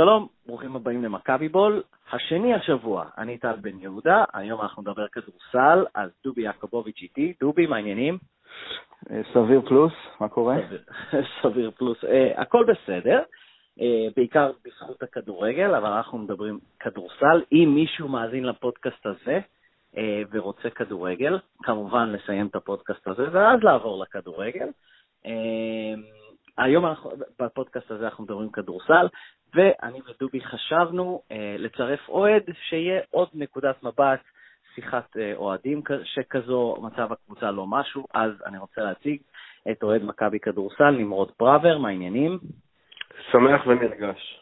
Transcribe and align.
שלום, 0.00 0.26
ברוכים 0.46 0.76
הבאים 0.76 1.04
למכבי 1.04 1.48
בול. 1.48 1.82
השני 2.12 2.54
השבוע, 2.54 3.04
אני 3.18 3.38
טל 3.38 3.56
בן 3.60 3.78
יהודה, 3.78 4.24
היום 4.32 4.60
אנחנו 4.60 4.82
נדבר 4.82 5.06
כדורסל, 5.08 5.84
אז 5.94 6.10
דובי 6.24 6.42
יעקובוביץ' 6.42 7.02
איתי. 7.02 7.32
דובי, 7.40 7.66
מה 7.66 7.76
העניינים? 7.76 8.18
אה, 9.10 9.20
סביר 9.34 9.60
פלוס, 9.60 9.92
מה 10.20 10.28
קורה? 10.28 10.56
סביר, 10.66 10.82
סביר 11.42 11.70
פלוס, 11.70 12.04
uh, 12.04 12.40
הכל 12.40 12.64
בסדר, 12.64 13.22
uh, 13.78 13.82
בעיקר 14.16 14.50
בזכות 14.64 15.02
הכדורגל, 15.02 15.74
אבל 15.74 15.90
אנחנו 15.90 16.18
מדברים 16.18 16.58
כדורסל. 16.80 17.42
אם 17.52 17.72
מישהו 17.74 18.08
מאזין 18.08 18.44
לפודקאסט 18.44 19.06
הזה 19.06 19.40
uh, 19.94 19.98
ורוצה 20.30 20.70
כדורגל, 20.70 21.38
כמובן 21.62 22.08
לסיים 22.12 22.46
את 22.46 22.54
הפודקאסט 22.54 23.08
הזה 23.08 23.26
ואז 23.32 23.60
לעבור 23.62 24.02
לכדורגל. 24.02 24.68
Uh, 25.24 25.28
היום 26.58 26.86
אנחנו, 26.86 27.10
בפודקאסט 27.38 27.90
הזה 27.90 28.04
אנחנו 28.04 28.24
מדברים 28.24 28.50
כדורסל, 28.50 29.06
ואני 29.54 30.00
ודובי 30.08 30.40
חשבנו 30.40 31.22
אה, 31.32 31.56
לצרף 31.58 32.08
אוהד, 32.08 32.42
שיהיה 32.68 33.00
עוד 33.10 33.28
נקודת 33.34 33.82
מבט, 33.82 34.20
שיחת 34.74 35.16
אה, 35.16 35.32
אוהדים 35.36 35.82
שכזו, 36.04 36.76
מצב 36.82 37.12
הקבוצה 37.12 37.50
לא 37.50 37.66
משהו, 37.66 38.06
אז 38.14 38.32
אני 38.46 38.58
רוצה 38.58 38.80
להציג 38.80 39.20
את 39.70 39.82
אוהד 39.82 40.02
מכבי 40.04 40.38
כדורסל, 40.38 40.90
נמרוד 40.90 41.30
פראבר, 41.30 41.78
מה 41.78 41.88
העניינים? 41.88 42.38
שמח 43.30 43.66
ונרגש. 43.66 44.40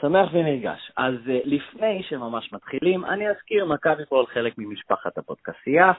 שמח 0.00 0.28
ונרגש. 0.32 0.92
אז 0.96 1.14
uh, 1.14 1.30
לפני 1.44 2.02
שממש 2.02 2.52
מתחילים, 2.52 3.04
אני 3.04 3.30
אזכיר, 3.30 3.64
מכבי 3.64 4.06
פועל 4.08 4.26
חלק 4.26 4.54
ממשפחת 4.58 5.18
הפודקסייה. 5.18 5.92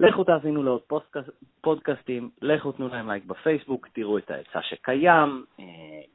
לכו 0.00 0.24
תאזינו 0.24 0.62
לעוד 0.62 0.82
פודקאס, 0.82 1.24
פודקאסטים, 1.60 2.30
לכו 2.42 2.72
תנו 2.72 2.88
להם 2.88 3.10
לייק 3.10 3.24
בפייסבוק, 3.24 3.88
תראו 3.88 4.18
את 4.18 4.30
ההיצע 4.30 4.62
שקיים, 4.62 5.44
uh, 5.58 5.62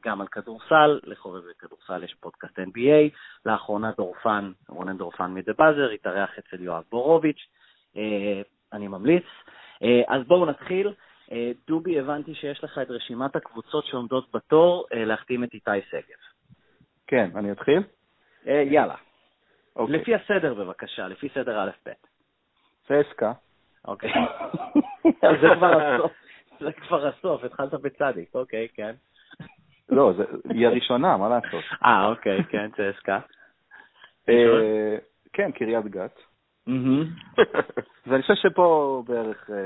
גם 0.04 0.20
על 0.20 0.26
כדורסל, 0.26 1.00
לחובבי 1.04 1.52
כדורסל 1.58 2.04
יש 2.04 2.14
פודקאסט 2.20 2.58
NBA, 2.58 3.16
לאחרונה 3.46 3.92
דורפן, 3.96 4.52
רונן 4.68 4.96
דורפן 4.96 5.34
מדה 5.34 5.52
באזר, 5.58 5.90
התארח 5.90 6.30
אצל 6.38 6.62
יואב 6.62 6.84
בורוביץ', 6.90 7.46
uh, 7.94 7.98
אני 8.72 8.88
ממליץ. 8.88 9.24
Uh, 9.24 9.86
אז 10.08 10.26
בואו 10.26 10.46
נתחיל. 10.46 10.92
דובי, 11.66 12.00
הבנתי 12.00 12.34
שיש 12.34 12.64
לך 12.64 12.78
את 12.82 12.90
רשימת 12.90 13.36
הקבוצות 13.36 13.84
שעומדות 13.86 14.28
בתור 14.34 14.86
להחתים 14.92 15.44
את 15.44 15.54
איתי 15.54 15.70
שגב. 15.90 16.18
כן, 17.06 17.30
אני 17.34 17.52
אתחיל? 17.52 17.82
אה, 18.46 18.62
יאללה. 18.70 18.94
אוקיי. 19.76 19.96
לפי 19.96 20.14
הסדר 20.14 20.54
בבקשה, 20.54 21.08
לפי 21.08 21.28
סדר 21.34 21.64
א'-ב'. 21.64 21.92
צסקה. 22.88 23.32
אוקיי. 23.86 24.12
זה 25.40 25.48
כבר 25.56 25.80
הסוף, 25.82 26.12
זה 26.60 26.72
כבר 26.72 27.06
הסוף, 27.06 27.44
התחלת 27.44 27.74
בצדיק, 27.74 28.34
אוקיי, 28.34 28.68
כן. 28.74 28.94
לא, 29.88 30.12
זה- 30.16 30.24
היא 30.50 30.66
הראשונה, 30.66 31.16
מה 31.16 31.28
לעשות? 31.28 31.64
אה, 31.84 32.06
אוקיי, 32.06 32.44
כן, 32.44 32.70
צסקה. 32.70 33.18
אה, 34.28 34.96
כן, 35.32 35.50
קריית 35.52 35.84
גת. 35.86 36.18
ואני 38.06 38.22
חושב 38.22 38.34
שפה 38.34 39.02
בערך 39.06 39.50
אה, 39.50 39.56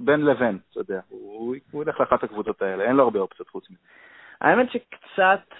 בין 0.00 0.24
לבין, 0.24 0.58
אתה 0.70 0.80
יודע, 0.80 1.00
הוא 1.08 1.56
ילך 1.82 2.00
לאחת 2.00 2.24
הקבוצות 2.24 2.62
האלה, 2.62 2.84
אין 2.84 2.96
לו 2.96 3.02
הרבה 3.04 3.18
אופציות 3.18 3.48
חוץ 3.48 3.70
מזה. 3.70 3.78
האמת 4.40 4.70
שקצת, 4.70 5.54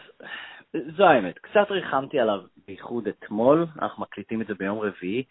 זו 0.96 1.04
האמת, 1.04 1.38
קצת 1.38 1.70
ריחמתי 1.70 2.20
עליו, 2.20 2.40
בייחוד 2.66 3.08
אתמול, 3.08 3.66
אנחנו 3.82 4.02
מקליטים 4.02 4.42
את 4.42 4.46
זה 4.46 4.54
ביום 4.54 4.78
רביעי, 4.78 5.24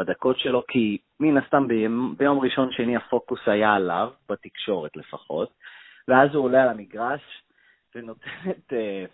בדקות 0.00 0.38
שלו, 0.38 0.62
כי 0.68 0.98
מן 1.20 1.36
הסתם 1.36 1.68
ביום, 1.68 2.14
ביום 2.18 2.38
ראשון 2.38 2.72
שני 2.72 2.96
הפוקוס 2.96 3.40
היה 3.46 3.74
עליו, 3.74 4.10
בתקשורת 4.28 4.96
לפחות, 4.96 5.50
ואז 6.08 6.34
הוא 6.34 6.44
עולה 6.44 6.62
על 6.62 6.68
המגרש 6.68 7.20
ונותן 7.94 8.50
את, 8.50 8.72
אה, 8.72 9.04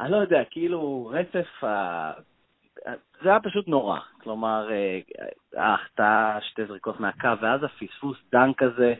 אני 0.00 0.12
לא 0.12 0.16
יודע, 0.16 0.44
כאילו 0.50 1.10
רצף, 1.12 1.64
ה... 1.64 2.12
זה 3.22 3.28
היה 3.28 3.40
פשוט 3.40 3.68
נורא, 3.68 3.98
כלומר, 4.22 4.70
אה, 4.72 4.98
ההחטאה, 5.56 6.38
שתי 6.40 6.66
זריקות 6.66 7.00
מהקו, 7.00 7.28
ואז 7.40 7.60
הפספוס 7.64 8.18
דנק 8.32 8.62
הזה, 8.62 8.94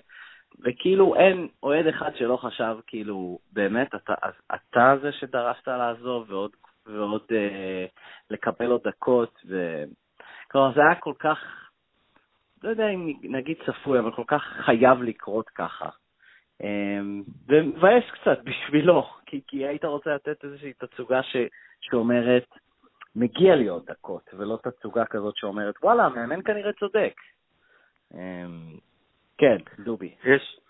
וכאילו 0.61 1.17
אין 1.17 1.49
אוהד 1.63 1.87
אחד 1.87 2.11
שלא 2.17 2.37
חשב, 2.37 2.77
כאילו, 2.87 3.39
באמת, 3.53 3.95
אתה, 3.95 4.15
אתה 4.55 4.95
זה 5.03 5.13
שדרשת 5.13 5.69
לעזוב 5.69 6.31
ועוד, 6.31 6.51
ועוד 6.87 7.23
אה, 7.33 7.87
לקבל 8.31 8.71
עוד 8.71 8.81
דקות, 8.85 9.41
ו... 9.49 9.85
כלומר, 10.55 10.75
זה 10.75 10.81
היה 10.81 10.95
כל 10.95 11.13
כך, 11.19 11.39
לא 12.63 12.69
יודע 12.69 12.89
אם 12.89 13.13
נגיד 13.23 13.57
צפוי, 13.67 13.99
אבל 13.99 14.13
כל 14.13 14.23
כך 14.27 14.43
חייב 14.65 15.03
לקרות 15.03 15.49
ככה. 15.49 15.89
אה, 16.63 17.01
ומבאס 17.49 18.05
קצת 18.13 18.39
בשבילו, 18.47 19.07
כי, 19.27 19.41
כי 19.47 19.67
היית 19.67 19.85
רוצה 19.85 20.15
לתת 20.15 20.45
איזושהי 20.45 20.73
תצוגה 20.73 21.23
ש, 21.23 21.37
שאומרת, 21.81 22.47
מגיע 23.17 23.57
לי 23.57 23.69
עוד 23.69 23.87
דקות, 23.87 24.31
ולא 24.35 24.59
תצוגה 24.63 25.05
כזאת 25.05 25.37
שאומרת, 25.37 25.75
וואלה, 25.83 26.05
המאמן 26.05 26.43
כנראה 26.43 26.73
צודק. 26.73 27.15
אה, 28.15 28.47
כן, 29.39 29.57
דובי. 29.85 30.15
יש, 30.25 30.61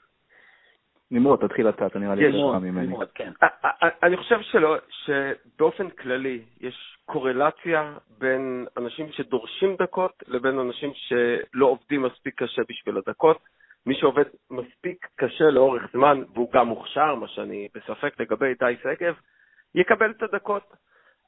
נמרוד, 1.15 1.47
תתחיל 1.47 1.69
אתה, 1.69 1.87
אתה 1.87 1.99
נראה 1.99 2.15
לי 2.15 2.25
יותר 2.25 2.53
חכם 2.53 2.63
ממני. 2.65 2.87
נמרוד, 2.87 3.09
כן. 3.15 3.33
א- 3.43 3.67
א- 3.67 3.89
אני 4.03 4.17
חושב 4.17 4.41
שלא, 4.43 4.77
שבאופן 4.89 5.91
כללי 5.91 6.43
יש 6.61 6.99
קורלציה 7.05 7.93
בין 8.19 8.67
אנשים 8.77 9.13
שדורשים 9.13 9.77
דקות 9.77 10.23
לבין 10.27 10.59
אנשים 10.59 10.91
שלא 10.95 11.67
עובדים 11.67 12.03
מספיק 12.03 12.43
קשה 12.43 12.63
בשביל 12.69 12.97
הדקות. 12.97 13.39
מי 13.87 13.95
שעובד 13.95 14.25
מספיק 14.51 15.07
קשה 15.17 15.45
לאורך 15.45 15.83
זמן, 15.93 16.23
והוא 16.35 16.53
גם 16.53 16.67
מוכשר, 16.67 17.15
מה 17.15 17.29
שאני 17.29 17.69
בספק 17.75 18.21
לגבי 18.21 18.47
איתי 18.47 18.65
שגב, 18.83 19.15
יקבל 19.75 20.11
את 20.11 20.23
הדקות. 20.23 20.73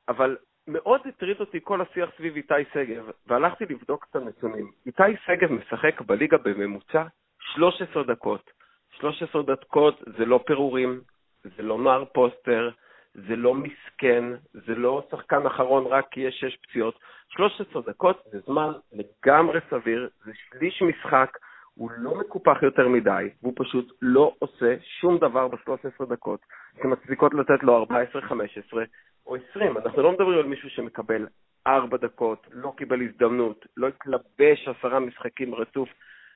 אבל 0.09 0.37
מאוד 0.69 1.01
הטריד 1.05 1.41
אותי 1.41 1.59
כל 1.63 1.81
השיח 1.81 2.11
סביב 2.17 2.37
איתי 2.37 2.55
שגב, 2.73 3.11
והלכתי 3.27 3.65
לבדוק 3.71 4.07
את 4.11 4.17
הנתונים. 4.17 4.71
איתי 4.87 5.03
שגב 5.25 5.53
משחק 5.53 6.01
בליגה 6.01 6.37
בממוצע 6.39 7.03
13 7.41 8.03
דקות. 8.03 8.56
13 9.01 9.43
דקות 9.43 10.03
זה 10.19 10.25
לא 10.25 10.41
פירורים, 10.47 11.01
זה 11.45 11.63
לא 11.63 11.79
נער 11.79 12.05
פוסטר, 12.05 12.71
זה 13.15 13.37
לא 13.37 13.55
מסכן, 13.55 14.25
זה 14.53 14.75
לא 14.75 15.07
שחקן 15.11 15.47
אחרון 15.47 15.87
רק 15.87 16.05
כי 16.11 16.21
יש 16.21 16.35
שש 16.41 16.57
פציעות. 16.57 16.99
13 17.29 17.83
דקות 17.83 18.23
זה 18.33 18.41
זמן 18.47 18.73
לגמרי 18.93 19.61
סביר, 19.71 20.09
זה 20.25 20.33
שליש 20.35 20.83
משחק, 20.83 21.39
הוא 21.75 21.91
לא 21.99 22.15
מקופח 22.15 22.63
יותר 22.63 22.89
מדי, 22.89 23.29
והוא 23.43 23.53
פשוט 23.57 23.93
לא 24.03 24.35
עושה 24.39 24.75
שום 25.01 25.19
דבר 25.19 25.49
ב-13 25.49 26.05
דקות 26.09 26.41
שמצדיקות 26.83 27.35
לתת 27.35 27.63
לו 27.63 27.77
14, 27.77 28.23
15 28.23 28.85
או 29.27 29.37
20. 29.51 29.77
אנחנו 29.77 30.03
לא 30.03 30.13
מדברים 30.13 30.39
על 30.39 30.47
מישהו 30.47 30.71
שמקבל 30.71 31.27
4 31.67 31.97
דקות, 31.97 32.47
לא 32.53 32.73
קיבל 32.77 33.03
הזדמנות, 33.03 33.67
לא 33.77 33.89
התלבש 33.89 34.69
עשרה 34.69 35.01
משחקים 35.01 35.55
רצוף. 35.55 35.89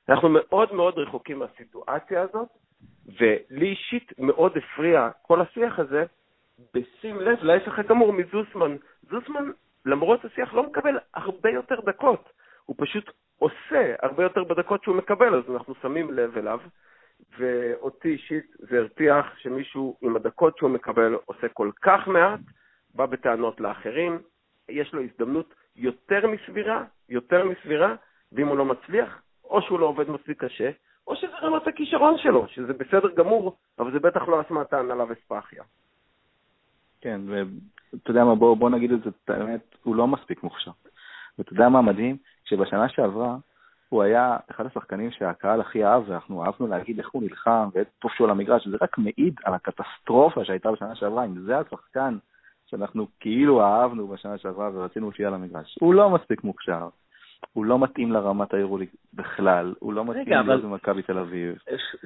אנחנו 0.09 0.29
מאוד 0.29 0.73
מאוד 0.73 0.97
רחוקים 0.97 1.39
מהסיטואציה 1.39 2.21
הזאת, 2.21 2.47
ולי 3.19 3.69
אישית 3.69 4.19
מאוד 4.19 4.57
הפריע 4.57 5.09
כל 5.21 5.41
השיח 5.41 5.79
הזה, 5.79 6.05
בשים 6.73 7.19
לב 7.19 7.43
להפך 7.43 7.79
הגמור 7.79 8.13
מזוסמן. 8.13 8.75
זוסמן, 9.09 9.51
למרות 9.85 10.25
השיח, 10.25 10.53
לא 10.53 10.63
מקבל 10.63 10.99
הרבה 11.13 11.49
יותר 11.49 11.81
דקות. 11.85 12.29
הוא 12.65 12.75
פשוט 12.79 13.11
עושה 13.37 13.95
הרבה 14.01 14.23
יותר 14.23 14.43
בדקות 14.43 14.83
שהוא 14.83 14.95
מקבל, 14.95 15.35
אז 15.35 15.43
אנחנו 15.49 15.73
שמים 15.81 16.13
לב 16.13 16.37
אליו. 16.37 16.59
ואותי 17.37 18.09
אישית 18.09 18.55
זה 18.59 18.77
הרתיח 18.77 19.37
שמישהו 19.37 19.97
עם 20.01 20.15
הדקות 20.15 20.57
שהוא 20.57 20.69
מקבל 20.69 21.17
עושה 21.25 21.49
כל 21.49 21.71
כך 21.81 22.07
מעט, 22.07 22.39
בא 22.95 23.05
בטענות 23.05 23.59
לאחרים, 23.59 24.19
יש 24.69 24.93
לו 24.93 25.01
הזדמנות 25.01 25.53
יותר 25.75 26.27
מסבירה, 26.27 26.83
יותר 27.09 27.45
מסבירה, 27.45 27.95
ואם 28.31 28.47
הוא 28.47 28.57
לא 28.57 28.65
מצליח, 28.65 29.21
או 29.51 29.61
שהוא 29.61 29.79
לא 29.79 29.85
עובד 29.85 30.09
מספיק 30.09 30.43
קשה, 30.43 30.69
או 31.07 31.15
שזה 31.15 31.37
רמת 31.41 31.67
הכישרון 31.67 32.17
שלו, 32.17 32.47
שזה 32.47 32.73
בסדר 32.73 33.11
גמור, 33.15 33.55
אבל 33.79 33.91
זה 33.91 33.99
בטח 33.99 34.27
לא 34.27 34.41
אשמת 34.41 34.73
ההנהלה 34.73 35.03
וספאחיה. 35.09 35.63
כן, 37.01 37.21
ואתה 37.27 38.11
יודע 38.11 38.23
מה, 38.23 38.35
בוא, 38.35 38.57
בוא 38.57 38.69
נגיד 38.69 38.91
את 38.91 39.03
זה, 39.03 39.09
את 39.09 39.29
האמת, 39.29 39.75
הוא 39.83 39.95
לא 39.95 40.07
מספיק 40.07 40.43
מוכשר. 40.43 40.71
ואתה 41.37 41.53
יודע 41.53 41.69
מה 41.69 41.81
מדהים? 41.81 42.17
שבשנה 42.43 42.89
שעברה 42.89 43.37
הוא 43.89 44.03
היה 44.03 44.37
אחד 44.51 44.65
השחקנים 44.65 45.11
שהקהל 45.11 45.61
הכי 45.61 45.85
אהב, 45.85 46.09
ואנחנו 46.09 46.45
אהבנו 46.45 46.67
להגיד 46.67 46.99
איך 46.99 47.09
הוא 47.11 47.23
נלחם 47.23 47.69
ואיזה 47.73 47.89
שהוא 48.15 48.25
על 48.25 48.31
המגרש, 48.31 48.67
וזה 48.67 48.77
רק 48.81 48.97
מעיד 48.97 49.35
על 49.43 49.53
הקטסטרופה 49.53 50.45
שהייתה 50.45 50.71
בשנה 50.71 50.95
שעברה, 50.95 51.25
אם 51.25 51.39
זה 51.39 51.57
השחקן 51.57 52.17
שאנחנו 52.65 53.07
כאילו 53.19 53.61
אהבנו 53.61 54.07
בשנה 54.07 54.37
שעברה 54.37 54.69
ורצינו 54.73 55.11
שיהיה 55.11 55.29
על 55.29 55.35
המגרש. 55.35 55.77
הוא 55.81 55.93
לא 55.93 56.09
מספיק 56.09 56.43
מוכשר, 56.43 56.89
הוא 57.53 57.65
לא 57.65 57.79
מתאים 57.79 58.11
לרמת 58.11 58.53
היורוליג 58.53 58.89
בכלל, 59.13 59.73
הוא 59.79 59.93
לא 59.93 60.05
מתאים 60.05 60.25
להיות 60.47 60.63
במכבי 60.63 61.01
תל 61.01 61.17
אביב. 61.17 61.55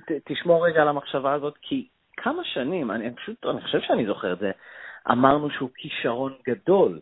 ת- 0.05 0.31
תשמור 0.31 0.67
רגע 0.67 0.81
על 0.81 0.87
המחשבה 0.87 1.33
הזאת, 1.33 1.57
כי 1.61 1.87
כמה 2.17 2.43
שנים, 2.43 2.91
אני 2.91 3.15
פשוט, 3.15 3.45
אני 3.45 3.61
חושב 3.61 3.81
שאני 3.81 4.05
זוכר 4.05 4.33
את 4.33 4.39
זה, 4.39 4.51
אמרנו 5.11 5.49
שהוא 5.49 5.69
כישרון 5.75 6.33
גדול, 6.47 6.99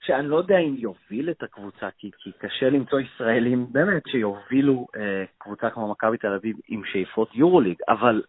שאני 0.00 0.28
לא 0.28 0.36
יודע 0.36 0.58
אם 0.58 0.74
יוביל 0.78 1.30
את 1.30 1.42
הקבוצה, 1.42 1.88
כי, 1.98 2.10
כי 2.18 2.32
קשה 2.38 2.70
למצוא 2.70 3.00
ישראלים 3.00 3.66
באמת 3.72 4.02
שיובילו 4.08 4.86
אה, 4.96 5.24
קבוצה 5.38 5.70
כמו 5.70 5.90
מכבי 5.90 6.18
תל 6.18 6.32
אביב 6.32 6.56
עם 6.68 6.82
שאיפות 6.84 7.28
יורוליג, 7.34 7.76
אבל 7.88 8.22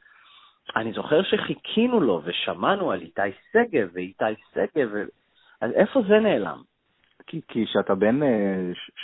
אני 0.76 0.94
זוכר 0.94 1.24
שחיכינו 1.24 2.00
לו 2.02 2.22
ושמענו 2.24 2.92
על 2.92 3.02
איתי 3.02 3.22
שגב 3.52 3.90
ואיתי 3.94 4.24
שגב, 4.54 4.90
אז 5.62 5.72
איפה 5.72 6.02
זה 6.08 6.20
נעלם? 6.20 6.62
כי 7.28 7.42
כשאתה 7.48 7.96
בן 7.96 8.20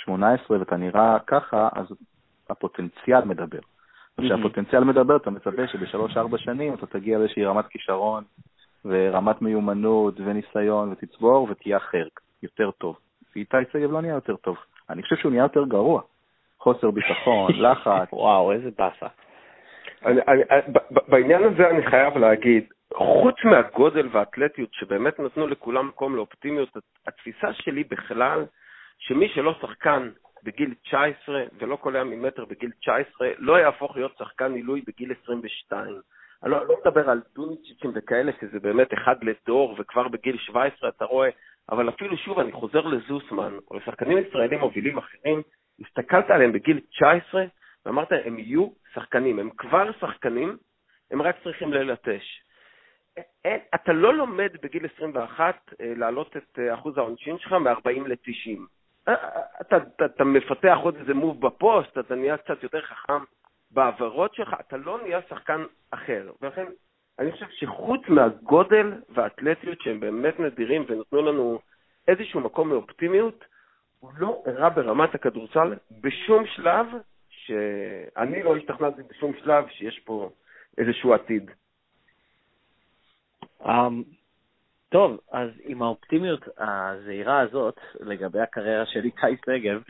18 0.03 0.59
ואתה 0.59 0.77
נראה 0.77 1.17
ככה, 1.27 1.69
אז 1.73 1.85
הפוטנציאל 2.49 3.25
מדבר. 3.25 3.59
כשהפוטנציאל 4.21 4.83
מדבר, 4.83 5.15
אתה 5.15 5.29
מצפה 5.29 5.67
שבשלוש-ארבע 5.67 6.37
שנים 6.37 6.73
אתה 6.73 6.85
תגיע 6.85 7.17
לאיזושהי 7.17 7.45
רמת 7.45 7.67
כישרון 7.67 8.23
ורמת 8.85 9.41
מיומנות 9.41 10.19
וניסיון 10.19 10.91
ותצבור 10.91 11.47
ותהיה 11.51 11.77
אחר, 11.77 12.07
יותר 12.43 12.71
טוב. 12.71 12.97
ואיתי 13.35 13.57
שגב 13.73 13.91
לא 13.91 14.01
נהיה 14.01 14.13
יותר 14.13 14.35
טוב. 14.35 14.57
אני 14.89 15.03
חושב 15.03 15.15
שהוא 15.15 15.31
נהיה 15.31 15.43
יותר 15.43 15.65
גרוע. 15.65 16.01
חוסר 16.59 16.91
ביטחון, 16.91 17.51
לחץ. 17.65 18.13
וואו, 18.13 18.51
איזה 18.51 18.69
באסה. 18.77 19.07
אני, 20.05 20.21
בעניין 21.07 21.43
הזה 21.43 21.69
אני 21.69 21.85
חייב 21.85 22.17
להגיד, 22.17 22.63
חוץ 22.93 23.35
מהגודל 23.43 24.07
והאתלטיות 24.11 24.73
שבאמת 24.73 25.19
נתנו 25.19 25.47
לכולם 25.47 25.87
מקום 25.87 26.15
לאופטימיות, 26.15 26.69
התפיסה 27.07 27.53
שלי 27.53 27.83
בכלל, 27.83 28.45
שמי 28.99 29.29
שלא 29.29 29.55
שחקן 29.61 30.09
בגיל 30.43 30.73
19 30.83 31.43
ולא 31.59 31.75
קולע 31.75 32.03
ממטר 32.03 32.45
בגיל 32.45 32.71
19, 32.81 33.31
לא 33.37 33.59
יהפוך 33.59 33.95
להיות 33.95 34.17
שחקן 34.17 34.53
עילוי 34.53 34.81
בגיל 34.87 35.13
22. 35.23 35.95
אני 36.43 36.51
לא, 36.51 36.65
לא 36.67 36.75
מדבר 36.85 37.09
על 37.09 37.21
דוניצ'יצ'ים 37.35 37.91
וכאלה, 37.95 38.31
שזה 38.41 38.59
באמת 38.59 38.93
אחד 38.93 39.15
לדור, 39.23 39.75
וכבר 39.79 40.07
בגיל 40.07 40.37
17 40.37 40.89
אתה 40.89 41.05
רואה, 41.05 41.29
אבל 41.71 41.89
אפילו 41.89 42.17
שוב, 42.17 42.39
אני 42.39 42.51
חוזר 42.51 42.81
לזוסמן, 42.81 43.57
או 43.71 43.77
לשחקנים 43.77 44.17
ישראלים 44.17 44.59
מובילים 44.59 44.97
אחרים, 44.97 45.41
הסתכלת 45.79 46.29
עליהם 46.29 46.51
בגיל 46.51 46.79
19, 46.79 47.45
ואמרת, 47.85 48.11
הם 48.25 48.39
יהיו 48.39 48.67
שחקנים, 48.93 49.39
הם 49.39 49.49
כבר 49.57 49.91
שחקנים, 49.99 50.57
הם 51.11 51.21
רק 51.21 51.35
צריכים 51.43 51.73
ללטש. 51.73 52.41
אין, 53.45 53.59
אתה 53.75 53.93
לא 53.93 54.13
לומד 54.13 54.49
בגיל 54.61 54.85
21 54.95 55.55
אה, 55.81 55.93
להעלות 55.95 56.37
את 56.37 56.59
אה, 56.59 56.73
אחוז 56.73 56.97
העונשין 56.97 57.37
שלך 57.37 57.53
מ-40 57.53 58.07
ל-90. 58.07 58.59
אה, 59.07 59.13
אתה, 59.61 59.77
אתה, 59.77 60.05
אתה 60.05 60.23
מפתח 60.23 60.77
עוד 60.81 60.95
איזה 60.95 61.13
מוב 61.13 61.47
בפוסט, 61.47 61.97
אתה 61.97 62.15
נהיה 62.15 62.37
קצת 62.37 62.63
יותר 62.63 62.81
חכם 62.81 63.23
בעבירות 63.71 64.35
שלך, 64.35 64.55
אתה 64.59 64.77
לא 64.77 64.99
נהיה 65.01 65.19
שחקן 65.29 65.63
אחר. 65.91 66.31
ולכן, 66.41 66.65
אני 67.19 67.31
חושב 67.31 67.45
שחוץ 67.49 68.01
מהגודל 68.07 68.93
והאתלטיות 69.09 69.81
שהם 69.81 69.99
באמת 69.99 70.39
נדירים 70.39 70.85
ונתנו 70.87 71.21
לנו 71.21 71.59
איזשהו 72.07 72.39
מקום 72.39 72.69
מאופטימיות, 72.69 73.45
הוא 73.99 74.11
לא 74.17 74.43
הראה 74.45 74.69
ברמת 74.69 75.15
הכדורסל 75.15 75.75
בשום 76.01 76.45
שלב, 76.45 76.85
שאני 77.29 78.43
לא 78.43 78.57
השתכנעתי 78.57 79.01
בשום 79.09 79.33
שלב 79.43 79.65
שיש 79.69 79.99
פה 79.99 80.29
איזשהו 80.77 81.13
עתיד. 81.13 81.51
Um, 83.63 84.03
טוב, 84.89 85.19
אז 85.31 85.49
עם 85.65 85.81
האופטימיות 85.81 86.47
הזהירה 86.57 87.39
הזאת 87.39 87.79
לגבי 87.99 88.39
הקריירה 88.39 88.85
של 88.85 89.03
איתי 89.03 89.41
שגב, 89.45 89.81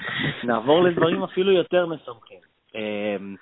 נעבור 0.44 0.83
לדברים 0.83 1.24
אפילו 1.24 1.51
יותר 1.51 1.86
משמחים. 1.86 2.39
Um, 2.71 3.38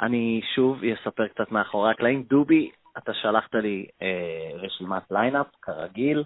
אני 0.00 0.40
שוב 0.54 0.80
אספר 0.84 1.28
קצת 1.28 1.52
מאחורי 1.52 1.90
הקלעים. 1.90 2.22
דובי, 2.22 2.70
אתה 2.98 3.14
שלחת 3.14 3.54
לי 3.54 3.86
אה, 4.02 4.50
רשימת 4.54 5.02
lineup, 5.10 5.46
כרגיל, 5.62 6.24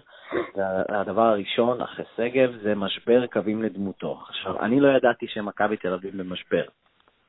והדבר 0.55 1.21
הראשון 1.21 1.81
אחרי 1.81 2.05
שגב 2.17 2.51
זה 2.63 2.75
משבר 2.75 3.27
קווים 3.27 3.63
לדמותו. 3.63 4.19
עכשיו, 4.27 4.59
אני 4.59 4.79
לא 4.79 4.87
ידעתי 4.87 5.27
שמכבי 5.27 5.77
תל 5.77 5.93
אביב 5.93 6.17
במשבר. 6.17 6.63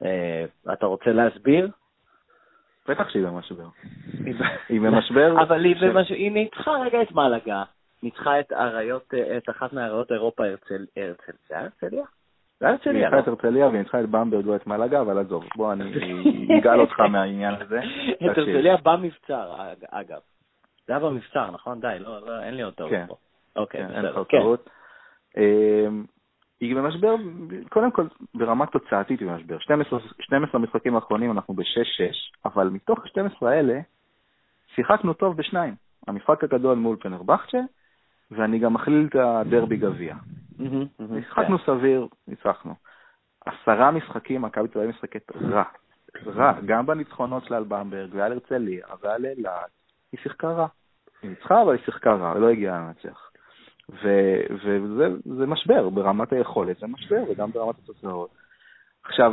אה, 0.05 0.45
אתה 0.73 0.87
רוצה 0.87 1.11
להסביר? 1.13 1.69
בטח 2.89 3.09
שהיא 3.09 3.27
במשבר. 3.27 3.67
היא 4.69 4.81
במשבר... 4.81 5.43
אבל 5.43 5.65
היא 6.09 6.33
ניצחה 6.33 6.71
רגע 6.71 7.03
את 7.03 7.13
מלאגה, 7.13 7.63
ניצחה 8.03 8.41
את 8.41 8.53
אריות, 8.53 9.15
את 9.37 9.51
אחת 9.51 9.73
מאריות 9.73 10.13
אירופה, 10.13 10.45
הרצל... 10.45 10.87
הרצל, 10.97 11.33
זה 11.49 11.55
היה 11.55 11.65
הרצליה? 11.65 12.05
זה 12.61 12.67
היה 12.67 12.75
הרצליה. 12.75 13.05
ניצחה 13.05 13.19
את 13.19 13.29
הרצליה 13.29 13.67
וניצחה 13.67 14.01
את 14.01 14.09
במברג 14.11 14.49
את 14.49 14.67
מלאגה, 14.67 15.01
אבל 15.01 15.19
עזוב, 15.19 15.45
בוא, 15.57 15.73
אני 15.73 15.93
אגאל 16.61 16.81
אותך 16.81 17.01
מהעניין 17.01 17.55
הזה. 17.55 17.81
את 18.31 18.39
הרצליה 18.39 18.77
במבצר, 18.77 19.55
אגב. 19.91 20.21
זה 20.87 20.93
היה 20.93 20.99
במבצר, 20.99 21.51
נכון? 21.51 21.81
די, 21.81 21.97
לא, 22.01 22.27
לא, 22.27 22.43
אין 22.43 22.55
לי 22.55 22.63
עוד 22.63 22.75
טעות 22.75 22.91
כן. 22.91 23.05
פה. 23.09 23.17
אוקיי, 23.57 23.81
כן, 23.81 23.95
אין. 23.95 24.05
לך 24.05 24.19
כן. 24.29 24.39
טעות. 24.39 24.71
היא 26.61 26.77
במשבר, 26.77 27.15
קודם 27.69 27.91
כל, 27.91 28.07
ברמה 28.35 28.67
תוצאתית 28.67 29.21
היא 29.21 29.29
במשבר. 29.29 29.59
12 29.59 29.99
12 30.21 30.61
המשחקים 30.61 30.95
האחרונים 30.95 31.31
אנחנו 31.31 31.55
ב-6-6, 31.55 32.45
אבל 32.45 32.69
מתוך 32.69 32.99
ה-12 32.99 33.47
האלה, 33.47 33.81
שיחקנו 34.75 35.13
טוב 35.13 35.37
בשניים. 35.37 35.75
המשחק 36.07 36.45
הגדול 36.45 36.79
מול 36.79 36.97
פנרבכצ'ה, 37.01 37.59
ואני 38.31 38.59
גם 38.59 38.75
מכליל 38.75 39.07
את 39.11 39.15
הדרבי 39.15 39.77
גביע. 39.77 40.15
שיחקנו 41.21 41.59
סביר, 41.59 42.09
ניצחנו. 42.29 42.75
עשרה 43.47 43.91
משחקים, 43.91 44.43
מכבי 44.43 44.69
תל 44.69 44.79
אביב 44.79 44.91
משחקת 44.91 45.33
רע. 45.37 45.65
רע, 46.27 46.53
גם 46.67 46.87
בניצחונות 46.87 47.45
שלה 47.45 47.57
על 47.57 47.65
במברג 47.65 48.11
ועל 48.13 48.33
הרצליה 48.33 48.87
ועל 49.01 49.27
אילת, 49.27 49.71
היא 50.13 50.21
שיחקה 50.23 50.49
רע. 50.49 50.67
היא 51.23 51.31
ניצחה, 51.31 51.63
אבל 51.63 51.73
היא 51.73 51.85
שיחקה 51.85 52.15
רע, 52.15 52.39
לא 52.39 52.49
הגיעה 52.49 52.79
לנצח. 52.79 53.26
ו- 53.91 54.41
וזה 54.51 55.09
זה 55.39 55.47
משבר, 55.47 55.89
ברמת 55.89 56.33
היכולת 56.33 56.79
זה 56.79 56.87
משבר, 56.87 57.23
וגם 57.31 57.51
ברמת 57.51 57.79
התוצאות. 57.79 58.31
עכשיו, 59.05 59.33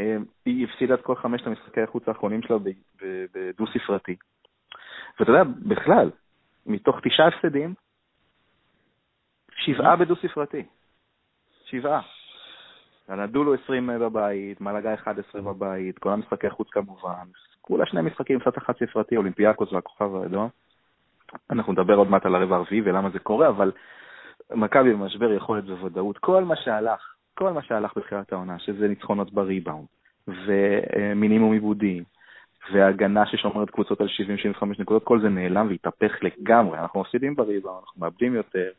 אה, 0.00 0.16
היא 0.44 0.66
הפסידה 0.66 0.94
את 0.94 1.02
כל 1.02 1.16
חמשת 1.16 1.46
המשחקי 1.46 1.80
החוץ 1.80 2.08
האחרונים 2.08 2.42
שלה 2.42 2.56
בדו-ספרתי. 3.34 4.16
ואתה 5.20 5.30
יודע, 5.30 5.44
בכלל, 5.44 6.10
מתוך 6.66 6.96
תשעה 7.04 7.28
הפסדים, 7.28 7.74
שבעה 9.50 9.96
בדו-ספרתי. 9.96 10.62
שבעה. 11.64 12.00
נדולו 13.08 13.54
20 13.54 13.90
בבית, 14.00 14.60
מלאגה 14.60 14.94
11 14.94 15.42
בבית, 15.42 15.98
כל 15.98 16.10
המשחקי 16.10 16.50
חוץ 16.50 16.68
כמובן, 16.70 17.26
כולה 17.60 17.86
שני 17.86 18.02
משחקים 18.02 18.40
קצת 18.40 18.58
אחת 18.58 18.76
ספרתי, 18.78 19.16
אולימפיאקוס 19.16 19.72
והכוכב 19.72 20.14
האדום. 20.14 20.48
אנחנו 21.50 21.72
נדבר 21.72 21.94
עוד 21.94 22.10
מעט 22.10 22.26
על 22.26 22.34
הרבע 22.34 22.56
הרביעי 22.56 22.82
ולמה 22.84 23.10
זה 23.10 23.18
קורה, 23.18 23.48
אבל 23.48 23.72
מכבי 24.54 24.92
במשבר 24.92 25.32
יכולת 25.32 25.64
בוודאות. 25.64 26.18
כל 26.18 26.44
מה 26.44 26.56
שהלך, 26.56 27.14
כל 27.38 27.52
מה 27.52 27.62
שהלך 27.62 27.96
בתחילת 27.96 28.32
העונה, 28.32 28.58
שזה 28.58 28.88
ניצחונות 28.88 29.32
בריבאונד, 29.32 29.86
ומינימום 30.28 31.52
עיבודים, 31.52 32.04
והגנה 32.72 33.26
ששומרת 33.26 33.70
קבוצות 33.70 34.00
על 34.00 34.06
70-75 34.60 34.64
נקודות, 34.78 35.04
כל 35.04 35.20
זה 35.20 35.28
נעלם 35.28 35.68
והתהפך 35.68 36.12
לגמרי. 36.22 36.78
אנחנו 36.78 37.00
מפסידים 37.00 37.34
בריבאונד, 37.34 37.82
אנחנו 37.84 38.00
מאבדים 38.00 38.34
יותר, 38.34 38.70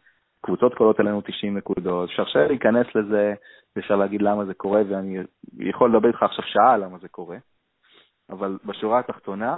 קבוצות 0.41 0.73
קולות 0.73 0.99
עלינו 0.99 1.21
90 1.21 1.57
נקודות. 1.57 2.09
אפשר 2.09 2.23
עכשיו 2.23 2.47
להיכנס 2.47 2.87
לזה, 2.95 3.33
ואפשר 3.75 3.95
להגיד 3.95 4.21
למה 4.21 4.45
זה 4.45 4.53
קורה, 4.53 4.81
ואני 4.89 5.17
יכול 5.57 5.89
לדבר 5.89 6.07
איתך 6.07 6.23
עכשיו 6.23 6.45
שעה 6.45 6.77
למה 6.77 6.97
זה 6.97 7.07
קורה, 7.07 7.37
אבל 8.29 8.57
בשורה 8.65 8.99
התחתונה, 8.99 9.55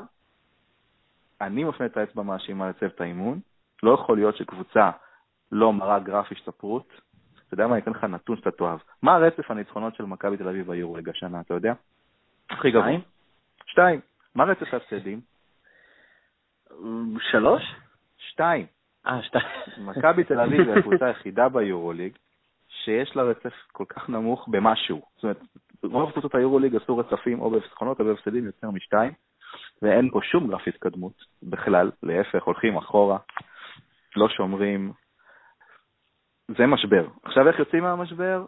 אני 1.41 1.63
מפנה 1.63 1.85
את 1.85 1.97
האצבע 1.97 2.23
מאשימה 2.23 2.69
לצוות 2.69 3.01
האימון. 3.01 3.39
לא 3.83 3.91
יכול 3.91 4.17
להיות 4.17 4.37
שקבוצה 4.37 4.91
לא 5.51 5.73
מראה 5.73 5.99
גרף 5.99 6.31
השתפרות. 6.31 6.87
אתה 7.47 7.53
יודע 7.53 7.67
מה, 7.67 7.73
אני 7.73 7.81
אתן 7.81 7.91
לך 7.91 8.03
נתון 8.03 8.37
שאתה 8.37 8.51
תאהב. 8.51 8.79
מה 9.01 9.17
רצף 9.17 9.51
הניצחונות 9.51 9.95
של 9.95 10.05
מכבי 10.05 10.37
תל 10.37 10.47
אביב 10.47 10.67
ביורוליג 10.67 11.09
השנה, 11.09 11.41
אתה 11.41 11.53
יודע? 11.53 11.73
הכי 12.49 12.71
גבוה. 12.71 12.83
שתיים? 12.83 13.01
שתיים. 13.65 13.99
מה 14.35 14.43
רצף 14.43 14.73
ההפסדים? 14.73 15.21
שלוש? 17.31 17.75
שתיים. 18.17 18.65
אה, 19.07 19.23
שתיים. 19.23 19.45
מכבי 19.77 20.23
תל 20.23 20.39
אביב 20.39 20.69
היא 20.69 20.73
הקבוצה 20.77 21.05
היחידה 21.05 21.49
ביורוליג 21.49 22.17
שיש 22.67 23.15
לה 23.15 23.23
רצף 23.23 23.53
כל 23.71 23.85
כך 23.89 24.09
נמוך 24.09 24.47
במשהו. 24.47 25.01
זאת 25.15 25.23
אומרת, 25.23 25.41
רוב 25.83 26.11
קבוצות 26.11 26.35
היורוליג 26.35 26.75
עשו 26.75 26.97
רצפים 26.97 27.39
או 27.39 27.49
בהפסחונות 27.49 27.99
או 27.99 28.05
בהפסדים 28.05 28.45
יותר 28.45 28.71
משתיים, 28.71 29.11
ואין 29.81 30.09
פה 30.09 30.19
שום 30.23 30.47
גרף 30.47 30.67
התקדמות 30.67 31.13
בכלל, 31.43 31.91
להפך, 32.03 32.43
הולכים 32.43 32.77
אחורה, 32.77 33.17
לא 34.15 34.29
שומרים. 34.29 34.91
זה 36.47 36.65
משבר. 36.67 37.07
עכשיו, 37.23 37.47
איך 37.47 37.59
יוצאים 37.59 37.83
מהמשבר? 37.83 38.45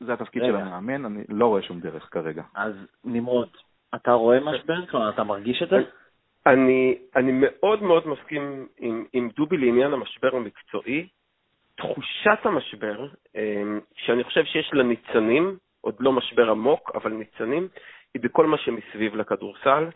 זה 0.00 0.12
התפקיד 0.12 0.42
של 0.46 0.56
רגע. 0.56 0.64
המאמן, 0.64 1.04
אני 1.04 1.24
לא 1.28 1.46
רואה 1.46 1.62
שום 1.62 1.80
דרך 1.80 2.08
כרגע. 2.10 2.42
אז 2.54 2.74
נמרוד, 3.04 3.48
אתה 3.94 4.12
רואה 4.12 4.40
משבר? 4.40 4.86
כלומר, 4.86 5.10
אתה 5.10 5.24
מרגיש 5.24 5.62
את 5.62 5.68
זה? 5.68 5.76
אני, 6.46 6.98
אני 7.16 7.32
מאוד 7.34 7.82
מאוד 7.82 8.08
מסכים 8.08 8.66
עם, 8.78 9.04
עם 9.12 9.30
דובי 9.36 9.56
לעניין 9.56 9.92
המשבר 9.92 10.36
המקצועי. 10.36 11.08
תחושת 11.76 12.38
המשבר, 12.44 13.08
אמ, 13.34 13.80
שאני 13.94 14.24
חושב 14.24 14.44
שיש 14.44 14.70
לה 14.72 14.82
ניצנים, 14.82 15.56
עוד 15.80 15.94
לא 16.00 16.12
משבר 16.12 16.50
עמוק, 16.50 16.90
אבל 16.94 17.12
ניצנים, 17.12 17.68
היא 18.14 18.22
בכל 18.22 18.46
מה 18.46 18.58
שמסביב 18.58 19.16
לכדורסל, 19.16 19.88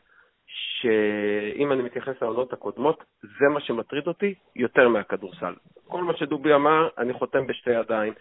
שאם 0.80 1.72
אני 1.72 1.82
מתייחס 1.82 2.22
לעונות 2.22 2.52
הקודמות, 2.52 3.04
זה 3.22 3.48
מה 3.54 3.60
שמטריד 3.60 4.06
אותי 4.06 4.34
יותר 4.56 4.88
מהכדורסל. 4.88 5.54
כל 5.88 6.02
מה 6.02 6.16
שדובי 6.16 6.54
אמר, 6.54 6.88
אני 6.98 7.12
חותם 7.12 7.46
בשתי 7.46 7.70
ידיים. 7.70 8.12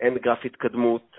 אין 0.00 0.18
גרף 0.18 0.44
התקדמות, 0.44 1.16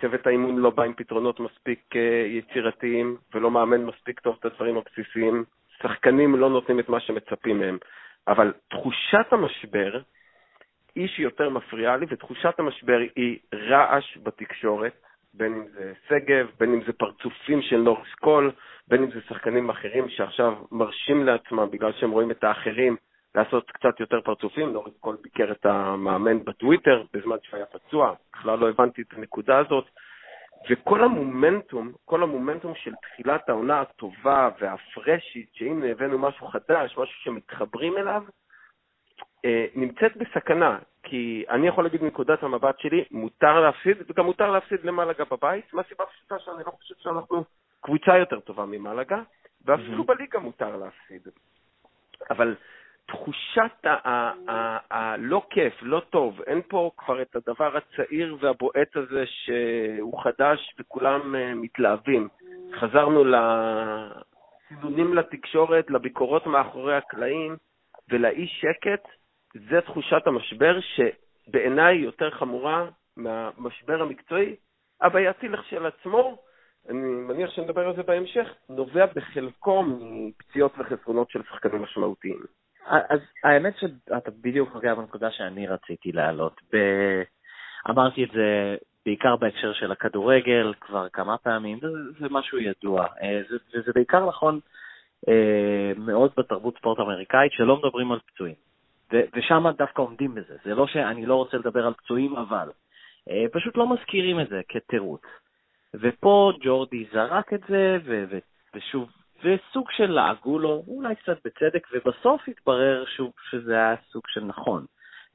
צוות 0.00 0.26
האימון 0.26 0.58
לא 0.58 0.70
בא 0.70 0.82
עם 0.82 0.92
פתרונות 0.94 1.40
מספיק 1.40 1.96
אה, 1.96 2.26
יצירתיים 2.26 3.16
ולא 3.34 3.50
מאמן 3.50 3.84
מספיק 3.84 4.20
טוב 4.20 4.36
את 4.40 4.44
הדברים 4.44 4.76
הבסיסיים. 4.76 5.44
שחקנים 5.82 6.36
לא 6.36 6.50
נותנים 6.50 6.80
את 6.80 6.88
מה 6.88 7.00
שמצפים 7.00 7.58
מהם. 7.58 7.78
אבל 8.28 8.52
תחושת 8.70 9.26
המשבר 9.32 10.00
היא 10.94 11.08
שיותר 11.08 11.48
מפריעה 11.48 11.96
לי, 11.96 12.06
ותחושת 12.08 12.54
המשבר 12.58 12.98
היא 13.16 13.38
רעש 13.54 14.18
בתקשורת, 14.22 15.03
בין 15.36 15.54
אם 15.54 15.64
זה 15.68 15.92
שגב, 16.08 16.46
בין 16.58 16.74
אם 16.74 16.80
זה 16.86 16.92
פרצופים 16.92 17.62
של 17.62 17.76
נוריס 17.76 18.14
קול, 18.14 18.52
בין 18.88 19.02
אם 19.02 19.10
זה 19.10 19.20
שחקנים 19.28 19.70
אחרים 19.70 20.08
שעכשיו 20.08 20.54
מרשים 20.72 21.26
לעצמם, 21.26 21.68
בגלל 21.70 21.92
שהם 21.92 22.10
רואים 22.10 22.30
את 22.30 22.44
האחרים, 22.44 22.96
לעשות 23.34 23.70
קצת 23.70 24.00
יותר 24.00 24.20
פרצופים. 24.20 24.72
נוריס 24.72 24.94
קול 25.00 25.16
ביקר 25.22 25.52
את 25.52 25.66
המאמן 25.66 26.44
בטוויטר 26.44 27.02
בזמן 27.12 27.36
שהיה 27.42 27.66
פצוע, 27.66 28.14
בכלל 28.32 28.58
לא 28.58 28.68
הבנתי 28.68 29.02
את 29.02 29.12
הנקודה 29.16 29.58
הזאת. 29.58 29.84
וכל 30.70 31.04
המומנטום, 31.04 31.92
כל 32.04 32.22
המומנטום 32.22 32.72
של 32.74 32.94
תחילת 32.94 33.48
העונה 33.48 33.80
הטובה 33.80 34.48
והפרשית, 34.60 35.48
שהנה 35.52 35.86
הבאנו 35.86 36.18
משהו 36.18 36.46
חדש, 36.46 36.98
משהו 36.98 37.14
שמתחברים 37.22 37.98
אליו, 37.98 38.22
אה, 39.44 39.66
נמצאת 39.74 40.16
בסכנה, 40.16 40.78
כי 41.04 41.44
אני 41.50 41.68
יכול 41.68 41.84
להגיד 41.84 42.02
מנקודת 42.02 42.42
המבט 42.42 42.78
שלי, 42.78 43.04
מותר 43.10 43.60
להפסיד, 43.60 43.96
וגם 44.08 44.24
מותר 44.24 44.50
להפסיד 44.50 44.84
למלגה 44.84 45.24
בבית, 45.30 45.74
מהסיבה 45.74 46.04
פשוטה 46.06 46.38
שאני 46.38 46.62
לא 46.66 46.70
חושב 46.70 46.94
שאנחנו 46.98 47.44
קבוצה 47.80 48.18
יותר 48.18 48.40
טובה 48.40 48.64
ממלגה, 48.66 49.22
ואפילו 49.64 50.04
בליגה 50.04 50.38
מותר 50.38 50.76
להפסיד. 50.76 51.28
אבל 52.30 52.54
תחושת 53.06 53.84
הלא 54.90 55.42
כיף, 55.50 55.74
לא 55.82 56.02
טוב, 56.10 56.40
אין 56.40 56.60
פה 56.68 56.90
כבר 56.96 57.22
את 57.22 57.36
הדבר 57.36 57.76
הצעיר 57.76 58.36
והבועט 58.40 58.96
הזה 58.96 59.24
שהוא 59.26 60.22
חדש 60.22 60.74
וכולם 60.78 61.34
אה, 61.34 61.54
מתלהבים. 61.54 62.28
חזרנו 62.80 63.24
לסינונים 63.24 65.14
לתקשורת, 65.14 65.90
לביקורות 65.90 66.46
מאחורי 66.46 66.96
הקלעים 66.96 67.56
ולאי 68.08 68.46
שקט, 68.46 69.08
זה 69.54 69.80
תחושת 69.80 70.26
המשבר 70.26 70.78
שבעיניי 70.80 71.96
יותר 71.96 72.30
חמורה 72.30 72.86
מהמשבר 73.16 74.02
המקצועי, 74.02 74.56
הבעייתי 75.00 75.48
לכשעצמו, 75.48 76.38
אני 76.88 76.98
מניח 76.98 77.50
שנדבר 77.50 77.86
על 77.88 77.96
זה 77.96 78.02
בהמשך, 78.02 78.48
נובע 78.68 79.06
בחלקו 79.06 79.82
מפציעות 79.82 80.72
וחסרונות 80.78 81.30
של 81.30 81.42
שחקנים 81.42 81.82
משמעותיים. 81.82 82.40
אז 82.86 83.20
האמת 83.44 83.74
שאתה 83.78 84.30
בדיוק 84.40 84.74
נוגע 84.74 84.94
בנקודה 84.94 85.30
שאני 85.30 85.66
רציתי 85.66 86.12
להעלות. 86.12 86.60
ב... 86.72 86.76
אמרתי 87.90 88.24
את 88.24 88.28
זה 88.32 88.76
בעיקר 89.06 89.36
בהקשר 89.36 89.72
של 89.72 89.92
הכדורגל 89.92 90.74
כבר 90.80 91.08
כמה 91.08 91.38
פעמים, 91.38 91.78
זה, 91.80 91.88
זה 92.20 92.26
משהו 92.30 92.58
ידוע, 92.58 93.06
אה, 93.22 93.40
זה, 93.48 93.56
וזה 93.74 93.92
בעיקר 93.94 94.26
נכון 94.28 94.60
אה, 95.28 95.92
מאוד 95.96 96.30
בתרבות 96.36 96.76
ספורט 96.78 97.00
אמריקאית, 97.00 97.52
שלא 97.52 97.76
מדברים 97.76 98.12
על 98.12 98.18
פצועים. 98.26 98.54
ושם 99.12 99.64
דווקא 99.78 100.02
עומדים 100.02 100.34
בזה. 100.34 100.56
זה 100.64 100.74
לא 100.74 100.86
שאני 100.86 101.26
לא 101.26 101.34
רוצה 101.34 101.56
לדבר 101.56 101.86
על 101.86 101.94
פצועים, 101.94 102.36
אבל 102.36 102.68
אה, 103.30 103.44
פשוט 103.52 103.76
לא 103.76 103.92
מזכירים 103.92 104.40
את 104.40 104.48
זה 104.48 104.60
כתירוץ. 104.68 105.22
ופה 105.94 106.52
ג'ורדי 106.60 107.06
זרק 107.12 107.52
את 107.52 107.60
זה, 107.68 107.98
ו- 108.04 108.24
ו- 108.30 108.38
ושוב, 108.74 109.10
וסוג 109.44 109.90
של 109.90 110.10
לעגו 110.10 110.58
לו, 110.58 110.82
אולי 110.88 111.14
קצת 111.14 111.38
בצדק, 111.44 111.86
ובסוף 111.92 112.48
התברר 112.48 113.04
שוב 113.16 113.32
שזה 113.50 113.74
היה 113.74 113.94
סוג 114.10 114.22
של 114.28 114.44
נכון. 114.44 114.84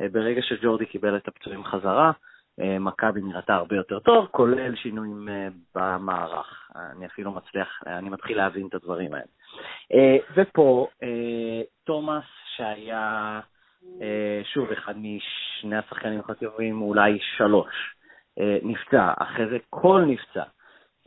אה, 0.02 0.10
ברגע 0.10 0.42
שג'ורדי 0.42 0.86
קיבל 0.86 1.18
את 1.18 1.28
הפצועים 1.28 1.64
חזרה, 1.64 2.12
אה, 2.60 2.80
מכבי 2.80 3.22
נראתה 3.22 3.56
הרבה 3.56 3.76
יותר 3.76 4.00
טוב, 4.00 4.28
כולל 4.32 4.76
שינויים 4.76 5.28
במערך. 5.76 6.72
אני 6.76 7.06
אפילו 7.06 7.32
מצליח, 7.32 7.84
אני 7.88 8.10
מתחיל 8.10 8.38
להבין 8.38 8.68
את 8.68 8.74
הדברים 8.74 9.12
האלה. 9.14 9.26
ופה 10.36 10.88
תומאס, 11.84 12.24
שהיה 12.56 13.40
שוב 14.54 14.72
אחד 14.72 14.94
משני 14.98 15.78
השחקנים 15.78 16.20
החשובים, 16.20 16.82
אולי 16.82 17.20
שלוש, 17.38 17.96
נפצע, 18.64 19.14
אחרי 19.18 19.50
זה 19.50 19.58
כל 19.70 20.04
נפצע. 20.08 20.44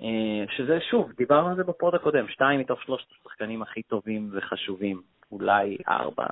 אה, 0.03 0.45
שזה 0.57 0.81
שוב, 0.91 1.13
דיברנו 1.13 1.49
על 1.49 1.57
זה 1.57 1.65
בפוד 1.65 1.95
הקודם, 1.95 2.29
שתיים 2.29 2.61
מתוך 2.61 2.83
שלושת 2.83 3.07
השחקנים 3.21 3.63
הכי 3.63 3.83
טובים 3.83 4.31
וחשובים, 4.33 5.03
אולי 5.33 5.77
ארבע. 5.89 6.27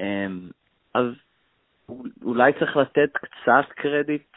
אה, 0.00 0.26
אז 0.94 1.06
אולי 2.22 2.52
צריך 2.52 2.76
לתת 2.76 3.10
קצת 3.12 3.72
קרדיט 3.74 4.32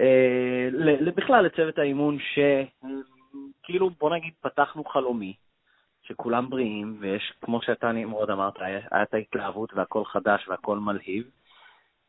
אה, 0.00 0.68
בכלל 1.14 1.44
לצוות 1.44 1.78
האימון, 1.78 2.18
שכאילו, 2.18 3.90
בוא 3.90 4.16
נגיד, 4.16 4.32
פתחנו 4.40 4.84
חלומי, 4.84 5.34
שכולם 6.06 6.50
בריאים, 6.50 6.96
ויש, 7.00 7.32
כמו 7.40 7.62
שאתה 7.62 7.92
נמרוד 7.92 8.30
אמרת, 8.30 8.54
היה 8.60 9.02
את 9.02 9.14
ההתלהבות 9.14 9.74
והכל 9.74 10.04
חדש 10.04 10.48
והכל 10.48 10.78
מלהיב. 10.78 11.24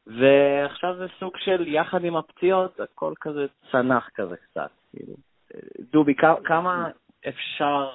ועכשיו 0.07 0.97
זה 0.97 1.05
סוג 1.19 1.37
של, 1.37 1.67
יחד 1.67 2.03
עם 2.03 2.15
הפציעות, 2.15 2.79
הכל 2.79 3.13
כזה 3.21 3.45
צנח 3.71 4.09
כזה 4.15 4.35
קצת, 4.37 4.69
כאילו. 4.91 5.13
דובי, 5.91 6.15
כמה 6.43 6.89
אפשר 7.27 7.89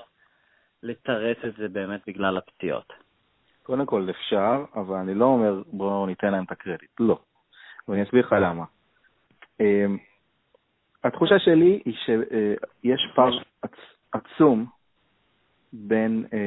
לתרץ 0.82 1.36
את 1.46 1.54
זה 1.56 1.68
באמת 1.68 2.00
בגלל 2.06 2.36
הפציעות? 2.36 2.92
קודם 3.62 3.86
כל 3.86 4.08
אפשר, 4.10 4.64
אבל 4.74 4.96
אני 4.96 5.14
לא 5.14 5.24
אומר 5.24 5.62
בואו 5.66 6.06
ניתן 6.06 6.32
להם 6.32 6.44
את 6.44 6.52
הקרדיט, 6.52 6.90
לא. 7.00 7.18
ואני 7.88 8.02
אסביר 8.02 8.26
לך 8.26 8.32
למה. 8.40 8.64
אמ, 9.60 9.98
התחושה 11.04 11.38
שלי 11.38 11.82
היא 11.84 11.94
שיש 11.94 13.00
פער 13.14 13.38
עצום 14.12 14.66
בין 15.72 16.24
אה, 16.32 16.38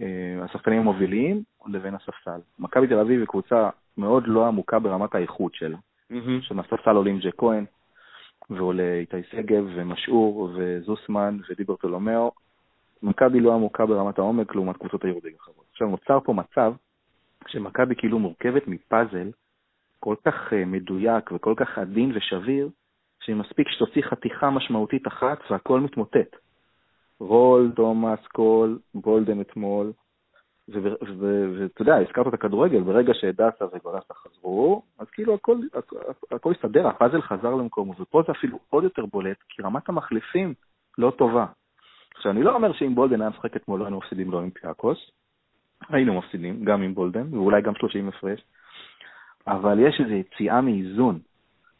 אה, 0.00 0.44
השחקנים 0.44 0.78
המובילים 0.78 1.42
לבין 1.66 1.94
הספסל. 1.94 2.40
מכבי 2.58 2.86
תל 2.86 2.98
אביב 2.98 3.18
היא 3.18 3.28
קבוצה 3.28 3.70
מאוד 3.98 4.24
לא 4.26 4.46
עמוקה 4.46 4.78
ברמת 4.78 5.14
האיכות 5.14 5.54
שלה. 5.54 5.76
Mm-hmm. 6.12 6.42
שמהספסל 6.42 6.96
עולים 6.96 7.18
ג'ק 7.18 7.34
כהן, 7.38 7.64
ועולה 8.50 8.94
איתי 8.94 9.22
שגב 9.30 9.64
ומשעור 9.74 10.50
וזוסמן 10.54 11.38
ודיברטולומיאו. 11.50 12.32
מכבי 13.02 13.40
לא 13.40 13.54
עמוקה 13.54 13.86
ברמת 13.86 14.18
העומק 14.18 14.54
לעומת 14.54 14.76
קבוצות 14.76 15.04
יורוליג 15.04 15.32
אחרות. 15.40 15.64
עכשיו 15.70 15.88
נוצר 15.88 16.20
פה 16.20 16.32
מצב 16.32 16.72
שמכבי 17.46 17.94
כאילו 17.96 18.18
מורכבת 18.18 18.68
מפאזל 18.68 19.30
כל 20.00 20.14
כך 20.24 20.52
uh, 20.52 20.54
מדויק 20.66 21.32
וכל 21.32 21.54
כך 21.56 21.78
עדין 21.78 22.12
ושביר, 22.14 22.68
שמספיק 23.20 23.68
שתוציא 23.68 24.02
חתיכה 24.02 24.50
משמעותית 24.50 25.06
אחת 25.06 25.38
והכל 25.50 25.80
מתמוטט. 25.80 26.36
רומן, 27.22 27.72
תומאס, 27.76 28.26
קול, 28.26 28.78
בולדן 28.94 29.40
אתמול, 29.40 29.92
ואתה 30.68 31.82
יודע, 31.82 31.96
הזכרת 31.96 32.26
את 32.26 32.34
הכדורגל, 32.34 32.80
ברגע 32.80 33.14
שדסה 33.14 33.64
וגולסה 33.72 34.14
חזרו, 34.14 34.82
אז 34.98 35.06
כאילו 35.10 35.34
הכל, 35.34 35.56
הכל 36.30 36.52
הסתדר, 36.52 36.88
הפאזל 36.88 37.22
חזר 37.22 37.54
למקומו, 37.54 37.94
ופה 38.00 38.22
זה 38.26 38.32
אפילו 38.32 38.58
עוד 38.70 38.84
יותר 38.84 39.06
בולט, 39.06 39.36
כי 39.48 39.62
רמת 39.62 39.88
המחליפים 39.88 40.54
לא 40.98 41.12
טובה. 41.18 41.46
עכשיו, 42.14 42.32
אני 42.32 42.42
לא 42.42 42.54
אומר 42.54 42.72
שאם 42.72 42.94
בולדן 42.94 43.20
היה 43.20 43.30
משחק 43.30 43.56
אתמול 43.56 43.80
לא 43.80 43.84
היינו 43.84 43.98
מפסידים 43.98 44.30
לאולימפיאקוס, 44.30 44.98
היינו 45.88 46.18
מפסידים, 46.18 46.64
גם 46.64 46.82
עם 46.82 46.94
בולדן, 46.94 47.34
ואולי 47.34 47.62
גם 47.62 47.74
30 47.74 48.08
הפרש, 48.08 48.44
אבל 49.46 49.78
יש 49.78 50.00
איזו 50.00 50.12
יציאה 50.12 50.60
מאיזון, 50.60 51.18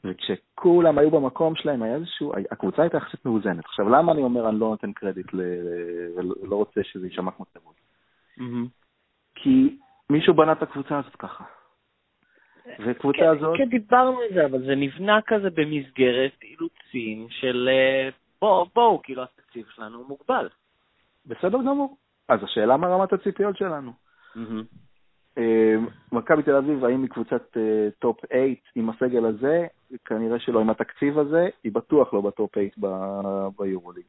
וכשכולם 0.05 0.99
היו 0.99 1.11
במקום 1.11 1.55
שלהם, 1.55 1.83
היה 1.83 1.95
איזשהו, 1.95 2.33
הקבוצה 2.51 2.83
הייתה 2.83 2.97
יחסית 2.97 3.25
מאוזנת. 3.25 3.65
עכשיו, 3.65 3.89
למה 3.89 4.13
אני 4.13 4.23
אומר 4.23 4.49
אני 4.49 4.61
לא 4.61 4.69
נותן 4.69 4.93
קרדיט 4.93 5.27
ולא 5.35 6.57
רוצה 6.57 6.81
שזה 6.85 7.07
יישמע 7.07 7.31
כמו 7.31 7.45
תירוץ? 7.45 7.77
Mm-hmm. 8.39 8.69
כי 9.35 9.79
מישהו 10.11 10.35
בנה 10.35 10.53
את 10.53 10.63
הקבוצה 10.63 10.99
הזאת 10.99 11.17
ככה. 11.17 11.45
וקבוצה 12.87 13.19
כן, 13.19 13.29
הזאת... 13.29 13.57
כן, 13.57 13.69
דיברנו 13.69 14.19
על 14.21 14.35
זה, 14.35 14.47
אבל 14.47 14.67
זה 14.67 14.75
נבנה 14.75 15.19
כזה 15.27 15.51
במסגרת 15.51 16.43
אילוצים 16.43 17.27
של 17.31 17.69
אה, 17.73 18.09
בואו, 18.41 18.67
בוא, 18.75 19.01
כאילו 19.03 19.23
התקציב 19.23 19.67
שלנו 19.75 20.05
מוגבל. 20.09 20.49
בסדר 21.27 21.59
גמור. 21.59 21.97
אז 22.29 22.43
השאלה 22.43 22.77
מה 22.77 22.87
רמת 22.89 23.13
הציפיות 23.13 23.57
שלנו. 23.57 23.93
Mm-hmm. 24.37 24.65
מכבי 26.13 26.43
תל 26.43 26.57
אביב, 26.57 26.85
האם 26.85 27.03
היא 27.03 27.11
קבוצת 27.11 27.57
top 27.99 28.25
uh, 28.25 28.29
8 28.29 28.55
עם 28.75 28.91
הסגל 28.91 29.25
הזה? 29.25 29.67
כנראה 30.05 30.39
שלא. 30.39 30.61
עם 30.61 30.71
התקציב 30.71 31.19
הזה, 31.19 31.49
היא 31.65 31.73
בטוח 31.73 32.15
לא 32.15 32.21
ב 32.21 32.28
top 32.28 32.51
8 32.75 33.49
ביורוליג. 33.59 34.05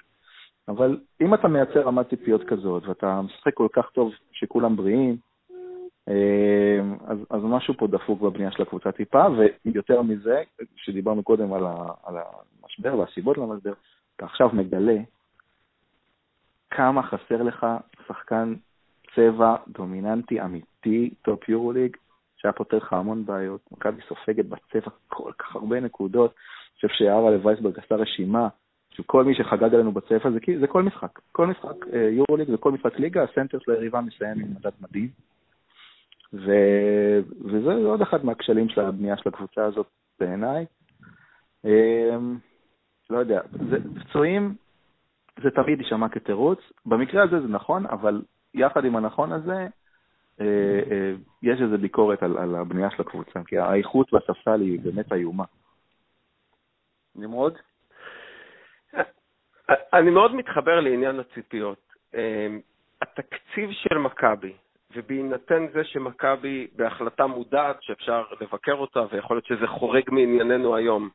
אבל 0.68 1.00
אם 1.22 1.34
אתה 1.34 1.48
מייצר 1.48 1.82
רמת 1.82 2.10
ציפיות 2.10 2.44
כזאת, 2.48 2.88
ואתה 2.88 3.22
משחק 3.22 3.54
כל 3.54 3.68
כך 3.74 3.90
טוב 3.94 4.12
שכולם 4.32 4.76
בריאים, 4.76 5.18
אה, 6.10 6.80
אז, 7.06 7.18
אז 7.30 7.42
משהו 7.44 7.74
פה 7.78 7.88
דפוק 7.88 8.22
בבנייה 8.22 8.52
של 8.52 8.62
הקבוצה 8.62 8.92
טיפה, 8.92 9.26
ויותר 9.66 10.02
מזה, 10.02 10.44
כשדיברנו 10.76 11.24
קודם 11.24 11.54
על, 11.54 11.66
ה, 11.66 11.76
על 12.04 12.16
המשבר 12.64 12.98
והסיבות 12.98 13.38
למשבר, 13.38 13.74
אתה 14.16 14.26
עכשיו 14.26 14.50
מגלה 14.54 14.98
כמה 16.70 17.04
חסר 17.04 17.44
לך 17.44 17.68
שחקן 18.08 18.54
צבע 19.16 19.56
דומיננטי 19.68 20.42
אמיתי, 20.42 21.10
top 21.22 21.50
יורוליג, 21.50 21.98
שהיה 22.38 22.54
פותר 22.54 22.78
לך 22.78 22.94
המון 22.94 23.26
בעיות. 23.26 23.62
מכבי 23.72 24.02
סופגת 24.08 24.46
בצבע 24.46 24.92
כל 25.08 25.32
כך 25.40 25.56
הרבה 25.56 25.80
נקודות. 25.80 26.32
אני 26.34 26.76
חושב 26.76 26.88
שאריאלה 26.88 27.32
ווייסברג 27.32 27.80
עשה 27.80 27.96
רשימה 27.96 28.48
שכל 28.94 29.24
מי 29.24 29.36
שחגג 29.36 29.74
עלינו 29.74 29.92
בצפע 29.92 30.32
זה, 30.32 30.40
זה 30.60 30.68
כל 30.68 30.84
משחק. 30.84 31.20
כל 31.32 31.48
משחק 31.48 31.88
אה, 31.94 32.10
יורוליג 32.12 32.52
זה 32.52 32.58
כל 32.58 32.72
משחק 32.72 33.00
ליגה, 33.00 33.24
הסנטר 33.24 33.60
של 33.60 33.72
היריבה 33.72 34.02
מסיים 34.02 34.40
עם 34.40 34.48
מדד 34.52 34.72
מדהים. 34.82 35.10
ו... 36.34 36.52
וזה 37.46 37.74
עוד 37.74 38.02
אחד 38.02 38.26
מהכשלים 38.26 38.70
של 38.70 38.82
הבנייה 38.82 39.18
של 39.18 39.30
הקבוצה 39.30 39.66
הזאת 39.66 39.88
בעיניי. 40.20 40.66
אמ, 41.66 42.38
לא 43.10 43.18
יודע, 43.18 43.42
זה, 43.70 43.78
פצועים 44.00 44.56
זה 45.44 45.50
תמיד 45.52 45.80
יישמע 45.82 46.10
כתירוץ, 46.10 46.60
במקרה 46.86 47.24
הזה 47.24 47.42
זה 47.42 47.48
נכון, 47.48 47.86
אבל 47.86 48.22
יחד 48.54 48.86
עם 48.86 48.96
הנכון 48.96 49.32
הזה, 49.32 49.68
אה, 50.42 50.46
אה, 50.92 51.14
יש 51.42 51.62
איזו 51.62 51.78
ביקורת 51.78 52.24
על, 52.24 52.38
על 52.38 52.56
הבנייה 52.56 52.90
של 52.92 53.02
הקבוצה, 53.02 53.40
כי 53.48 53.58
האיכות 53.58 54.14
בספסל 54.14 54.62
היא 54.62 54.80
באמת 54.80 55.14
איומה. 55.14 55.44
נמרוד? 57.16 57.58
אני 59.94 60.10
מאוד 60.10 60.36
מתחבר 60.36 60.80
לעניין 60.80 61.20
הציפיות. 61.20 61.94
התקציב 63.02 63.72
של 63.72 63.98
מכבי, 63.98 64.54
ובהינתן 64.96 65.68
זה 65.74 65.84
שמכבי 65.84 66.68
בהחלטה 66.76 67.28
מודעת 67.28 67.84
שאפשר 67.84 68.24
לבקר 68.42 68.74
אותה, 68.74 69.00
ויכול 69.12 69.36
להיות 69.36 69.46
שזה 69.46 69.68
חורג 69.68 70.04
מענייננו 70.12 70.76
היום, 70.76 71.10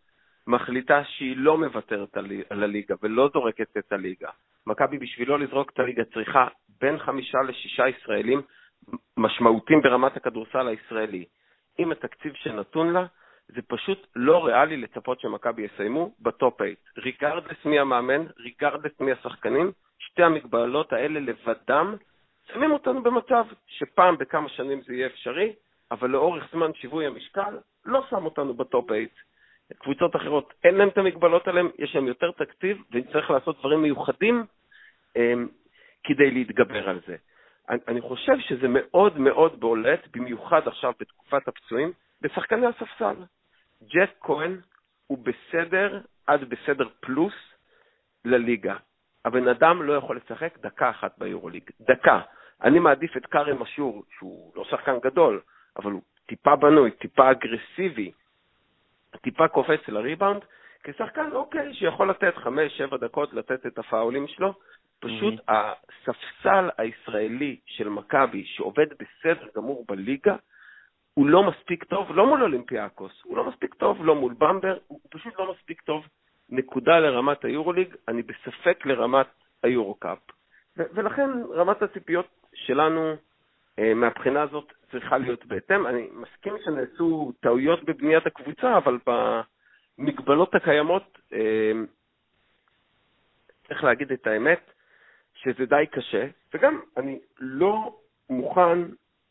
מחליטה 0.49 1.05
שהיא 1.05 1.37
לא 1.37 1.59
מוותרת 1.59 2.17
על 2.50 2.62
הליגה 2.62 2.95
ולא 3.02 3.31
זורקת 3.33 3.76
את 3.78 3.93
הליגה. 3.93 4.28
מכבי 4.67 4.99
בשביל 4.99 5.28
לא 5.28 5.38
לזרוק 5.38 5.71
את 5.71 5.78
הליגה 5.78 6.05
צריכה 6.05 6.47
בין 6.81 6.99
חמישה 6.99 7.38
לשישה 7.43 7.88
ישראלים 7.88 8.43
משמעותיים 9.17 9.81
ברמת 9.83 10.17
הכדורסל 10.17 10.69
הישראלי. 10.69 11.25
עם 11.78 11.93
התקציב 11.93 12.33
שנתון 12.35 12.93
לה, 12.93 13.07
זה 13.49 13.62
פשוט 13.62 14.07
לא 14.17 14.47
ריאלי 14.47 14.76
לצפות 14.76 15.21
שמכבי 15.21 15.62
יסיימו 15.62 16.14
בטופ 16.21 16.59
8. 16.59 16.73
regardless 16.99 17.64
מי 17.64 17.78
המאמן, 17.78 18.26
regardless 18.38 19.00
מי 19.00 19.12
השחקנים, 19.12 19.73
שתי 19.99 20.23
המגבלות 20.23 20.93
האלה 20.93 21.21
לבדם 21.21 21.95
שמים 22.52 22.73
אותנו 22.73 23.02
במצב 23.02 23.45
שפעם 23.67 24.19
בכמה 24.19 24.49
שנים 24.49 24.83
זה 24.83 24.95
יהיה 24.95 25.07
אפשרי, 25.07 25.52
אבל 25.90 26.11
לאורך 26.11 26.49
זמן 26.52 26.75
שיווי 26.75 27.07
המשקל 27.07 27.59
לא 27.85 28.07
שם 28.11 28.25
אותנו 28.25 28.55
בטופ 28.55 28.87
8. 28.88 29.07
קבוצות 29.75 30.17
אחרות, 30.17 30.55
אין 30.65 30.75
להן 30.75 30.89
את 30.89 30.99
המגבלות 30.99 31.49
האלה, 31.49 31.69
יש 31.79 31.95
להן 31.95 32.07
יותר 32.07 32.31
תקציב, 32.31 32.83
ונצטרך 32.93 33.31
לעשות 33.31 33.59
דברים 33.59 33.83
מיוחדים 33.83 34.45
um, 35.19 35.21
כדי 36.05 36.31
להתגבר 36.31 36.89
על 36.89 37.01
זה. 37.07 37.17
אני, 37.69 37.79
אני 37.89 38.01
חושב 38.01 38.39
שזה 38.41 38.67
מאוד 38.69 39.19
מאוד 39.19 39.61
בולט, 39.61 40.09
במיוחד 40.17 40.69
עכשיו 40.69 40.93
בתקופת 41.01 41.49
הפצועים, 41.49 41.93
בשחקני 42.21 42.67
הספסל. 42.67 43.15
ג'ק 43.83 44.11
כהן 44.21 44.61
הוא 45.07 45.19
בסדר 45.19 46.01
עד 46.27 46.45
בסדר 46.45 46.89
פלוס 47.01 47.35
לליגה. 48.25 48.77
הבן 49.25 49.49
אדם 49.49 49.83
לא 49.83 49.93
יכול 49.93 50.17
לשחק 50.17 50.59
דקה 50.59 50.91
אחת 50.91 51.19
ביורוליג. 51.19 51.71
דקה. 51.81 52.21
אני 52.63 52.79
מעדיף 52.79 53.17
את 53.17 53.27
כרם 53.27 53.63
אשור, 53.63 54.05
שהוא 54.19 54.53
לא 54.57 54.65
שחקן 54.65 54.99
גדול, 55.03 55.41
אבל 55.77 55.93
הוא 55.93 56.03
טיפה 56.27 56.57
בנוי, 56.57 56.91
טיפה 56.91 57.31
אגרסיבי, 57.31 58.13
טיפה 59.23 59.49
קופץ 59.49 59.89
לריבאונד, 59.89 60.43
כשחקן, 60.83 61.31
אוקיי, 61.33 61.75
שיכול 61.75 62.11
לתת 62.11 62.37
חמש-שבע 62.37 62.97
דקות 62.97 63.33
לתת 63.35 63.67
את 63.67 63.79
הפאולים 63.79 64.27
שלו. 64.27 64.55
פשוט 65.01 65.35
mm-hmm. 65.35 65.53
הספסל 65.53 66.71
הישראלי 66.79 67.57
של 67.67 67.89
מכבי, 67.89 68.45
שעובד 68.47 68.87
בסדר 68.93 69.47
גמור 69.57 69.85
בליגה, 69.89 70.37
הוא 71.15 71.27
לא 71.27 71.43
מספיק 71.43 71.85
טוב, 71.85 72.11
לא 72.11 72.27
מול 72.27 72.43
אולימפיאקוס, 72.43 73.13
הוא 73.25 73.37
לא 73.37 73.45
מספיק 73.45 73.75
טוב, 73.75 74.05
לא 74.05 74.15
מול 74.15 74.35
במבר, 74.39 74.79
הוא 74.87 75.01
פשוט 75.11 75.39
לא 75.39 75.53
מספיק 75.53 75.81
טוב. 75.81 76.07
נקודה 76.51 76.99
לרמת 76.99 77.45
היורוליג, 77.45 77.95
אני 78.09 78.23
בספק 78.23 78.87
לרמת 78.87 79.27
היורו-קאפ. 79.63 80.19
ולכן 80.77 81.31
רמת 81.55 81.83
הציפיות 81.83 82.27
שלנו 82.55 83.15
אה, 83.79 83.95
מהבחינה 83.95 84.43
הזאת 84.43 84.73
צריכה 84.91 85.19
להיות 85.19 85.47
בהתאם. 85.47 85.87
אני 85.87 86.09
מסכים 86.13 86.55
שנעשו 86.65 87.33
טעויות 87.41 87.85
בבניית 87.85 88.27
הקבוצה, 88.27 88.77
אבל 88.77 88.99
במגבלות 89.99 90.55
הקיימות, 90.55 91.19
אה, 91.33 91.73
צריך 93.69 93.85
להגיד 93.85 94.13
את 94.13 94.27
האמת, 94.27 94.71
שזה 95.35 95.67
די 95.67 95.85
קשה, 95.91 96.27
וגם 96.55 96.81
אני 96.97 97.19
לא 97.39 97.97
מוכן 98.31 98.79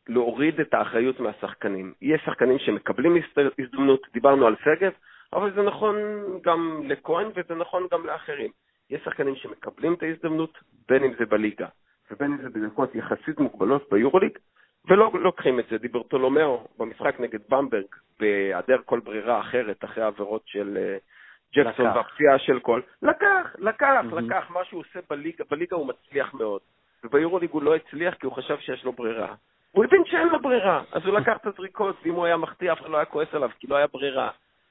להוריד 0.10 0.60
את 0.60 0.74
האחריות 0.74 1.20
מהשחקנים. 1.20 1.94
יש 2.02 2.22
שחקנים 2.26 2.60
שמקבלים 2.60 3.18
הזדמנות, 3.60 4.08
דיברנו 4.14 4.48
על 4.48 4.56
שגב, 4.64 4.92
אבל 5.34 5.54
זה 5.54 5.62
נכון 5.62 5.96
גם 6.44 6.82
לכהן 6.86 7.28
וזה 7.36 7.56
נכון 7.56 7.88
גם 7.92 8.06
לאחרים. 8.06 8.52
יש 8.90 9.02
שחקנים 9.06 9.36
שמקבלים 9.36 9.94
את 9.94 10.04
ההזדמנות, 10.04 10.58
בין 10.88 11.04
אם 11.04 11.14
זה 11.20 11.26
בליגה 11.26 11.68
ובין 12.12 12.32
אם 12.32 12.38
זה 12.38 12.50
בדקות 12.50 12.96
יחסית 12.96 13.40
מוגבלות 13.40 13.90
ביורוליג, 13.92 14.38
ולא 14.88 15.12
לוקחים 15.14 15.60
את 15.60 15.66
זה. 15.70 15.78
דיברטולומיאו 15.78 16.68
במשחק 16.78 17.20
נגד 17.20 17.40
במברג, 17.50 17.86
בהיעדר 18.20 18.78
כל 18.86 19.00
ברירה 19.00 19.40
אחרת 19.40 19.84
אחרי 19.84 20.04
העבירות 20.04 20.42
של 20.46 20.78
אה, 20.78 20.98
ג'קסון 21.56 21.86
והפציעה 21.86 22.40
של 22.40 22.60
כל, 22.60 22.82
לקח, 23.02 23.56
לקח, 23.58 24.04
mm-hmm. 24.12 24.16
לקח, 24.16 24.46
מה 24.50 24.66
שהוא 24.66 24.80
עושה 24.80 25.00
בליגה, 25.10 25.44
בליגה 25.50 25.76
הוא 25.76 25.88
מצליח 25.88 26.34
מאוד, 26.34 26.62
וביורוליג 27.04 27.50
הוא 27.52 27.64
לא 27.64 27.76
הצליח 27.76 28.14
כי 28.14 28.26
הוא 28.26 28.34
חשב 28.34 28.58
שיש 28.60 28.86
לו 28.86 28.92
ברירה. 28.92 29.36
הוא 29.72 29.86
הבין 29.86 30.06
שאין 30.06 30.28
לו 30.28 30.42
ברירה, 30.42 30.84
אז 30.92 31.06
הוא 31.06 31.14
לקח 31.14 31.38
את 31.42 31.46
הזריקות, 31.46 31.96
ואם 32.04 32.14
הוא 32.14 32.26
היה 32.26 32.38
מחטיא 32.38 32.72
אף 32.72 32.82
אחד 32.82 32.90
לא 32.90 32.98
היה 32.98 33.06
כועס 33.06 33.28
עליו, 33.34 33.50
כי 33.60 33.68
לא 33.68 33.76
היה 33.76 33.88
ברירה. 33.88 34.30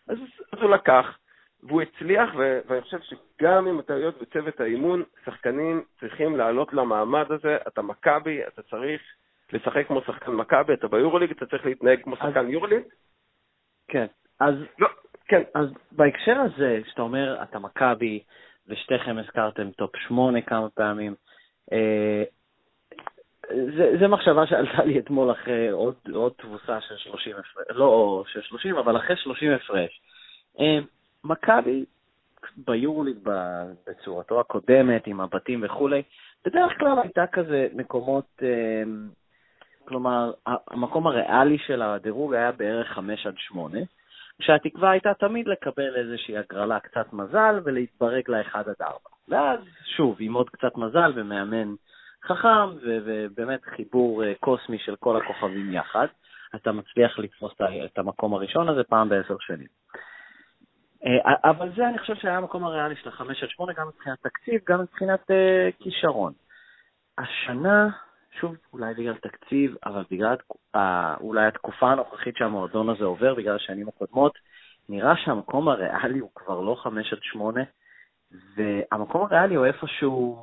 אז, 0.09 0.19
אז 0.53 0.59
הוא 0.63 0.71
לקח, 0.71 1.19
והוא 1.63 1.83
הצליח, 1.83 2.31
ו- 2.37 2.61
ואני 2.67 2.81
חושב 2.81 2.99
שגם 3.01 3.67
עם 3.67 3.79
הטעויות 3.79 4.23
בצוות 4.23 4.61
האימון, 4.61 5.03
שחקנים 5.25 5.83
צריכים 6.01 6.37
לעלות 6.37 6.73
למעמד 6.73 7.33
הזה. 7.33 7.57
אתה 7.69 7.83
מכבי, 7.83 8.47
אתה 8.47 8.63
צריך 8.63 9.03
לשחק 9.53 9.87
כמו 9.87 10.01
שחקן 10.07 10.33
מכבי, 10.33 10.75
אתה 10.75 10.89
ביורוליג, 10.89 11.31
אתה 11.31 11.47
צריך 11.47 11.67
להתנהג 11.67 12.03
כמו 12.03 12.17
שחקן 12.17 12.51
יורוליג. 12.51 12.83
כן, 13.89 14.07
אז, 14.41 14.55
לא, 14.79 14.89
כן. 15.29 15.43
אז 15.55 15.67
בהקשר 15.93 16.37
הזה, 16.41 16.81
שאתה 16.89 17.03
אומר, 17.03 17.43
אתה 17.43 17.59
מכבי, 17.59 18.23
ושניכם 18.69 19.19
הזכרתם 19.19 19.71
טופ 19.71 19.97
שמונה 19.97 20.41
כמה 20.41 20.71
פעמים, 20.71 21.15
אה, 21.73 22.23
זה, 23.77 23.97
זה 24.01 24.09
מחשבה 24.09 24.47
שעלתה 24.47 24.85
לי 24.85 24.99
אתמול 24.99 25.33
אחרי 25.33 25.69
עוד, 25.71 25.95
עוד 26.15 26.33
תבוסה 26.37 26.81
של 26.81 26.97
30 26.97 27.33
הפרש, 27.37 27.67
לא 27.71 28.25
של 28.27 28.43
30, 28.43 28.77
אבל 28.77 28.97
אחרי 28.97 29.17
30 29.17 29.53
הפרש. 29.53 30.01
אה, 30.61 30.79
מכבי 31.25 31.85
ביורוליג 32.57 33.17
בצורתו 33.87 34.41
הקודמת, 34.41 35.07
עם 35.07 35.21
הבתים 35.21 35.65
וכולי, 35.65 36.03
בדרך 36.45 36.73
כלל 36.79 36.99
הייתה 37.03 37.27
כזה 37.33 37.69
מקומות, 37.75 38.27
אה, 38.43 38.83
כלומר, 39.89 40.33
המקום 40.47 41.07
הריאלי 41.07 41.59
של 41.59 41.83
הדירוג 41.83 42.35
היה 42.35 42.53
בערך 42.53 42.89
5 42.89 43.27
עד 43.27 43.35
8, 43.39 43.79
כשהתקווה 44.39 44.91
הייתה 44.91 45.15
תמיד 45.15 45.49
לקבל 45.49 45.97
איזושהי 45.97 46.39
הגרלה 46.39 46.81
קצת 46.81 47.13
מזל 47.13 47.61
ולהתברג 47.65 48.31
ל-1 48.31 48.59
עד 48.59 48.83
4. 48.83 48.99
ואז, 49.29 49.61
שוב, 49.97 50.17
עם 50.21 50.35
עוד 50.35 50.51
קצת 50.51 50.77
מזל 50.77 51.13
ומאמן 51.15 51.75
חכם, 52.25 52.69
ובאמת 52.83 53.65
חיבור 53.65 54.25
אה, 54.25 54.33
קוסמי 54.41 54.79
של 54.79 54.97
כל 54.97 55.17
הכוכבים 55.17 55.73
יחד, 55.73 56.07
אתה 56.55 56.73
מצליח 56.73 57.19
לתפוס 57.19 57.53
את 57.85 57.99
המקום 57.99 58.35
הראשון 58.35 58.69
הזה 58.69 58.85
פעם 58.85 59.09
בעשר 59.09 59.37
שנים. 59.41 59.67
אה, 61.07 61.51
אבל 61.51 61.71
זה, 61.77 61.89
אני 61.89 61.99
חושב 61.99 62.15
שהיה 62.15 62.37
המקום 62.37 62.65
הריאלי 62.65 62.97
של 62.97 63.09
החמש 63.09 63.43
עד 63.43 63.49
שמונה, 63.49 63.73
גם 63.73 63.89
מבחינת 63.89 64.19
תקציב, 64.23 64.61
גם 64.69 64.81
מבחינת 64.81 65.21
uh, 65.21 65.83
כישרון. 65.83 66.33
השנה, 67.19 67.89
שוב, 68.41 68.57
אולי 68.73 68.95
בגלל 68.95 69.17
תקציב, 69.17 69.77
אבל 69.87 70.05
בגלל 70.11 70.37
uh, 70.77 70.79
אולי 71.21 71.47
התקופה 71.47 71.93
הנוכחית 71.93 72.37
שהמועדון 72.37 72.89
הזה 72.89 73.05
עובר, 73.05 73.35
בגלל 73.35 73.57
השנים 73.57 73.89
הקודמות, 73.89 74.33
נראה 74.89 75.17
שהמקום 75.17 75.69
הריאלי 75.69 76.19
הוא 76.19 76.31
כבר 76.35 76.61
לא 76.61 76.75
חמש 76.75 77.13
עד 77.13 77.19
שמונה, 77.23 77.63
והמקום 78.57 79.23
הריאלי 79.23 79.55
הוא 79.55 79.67
איפשהו 79.67 80.39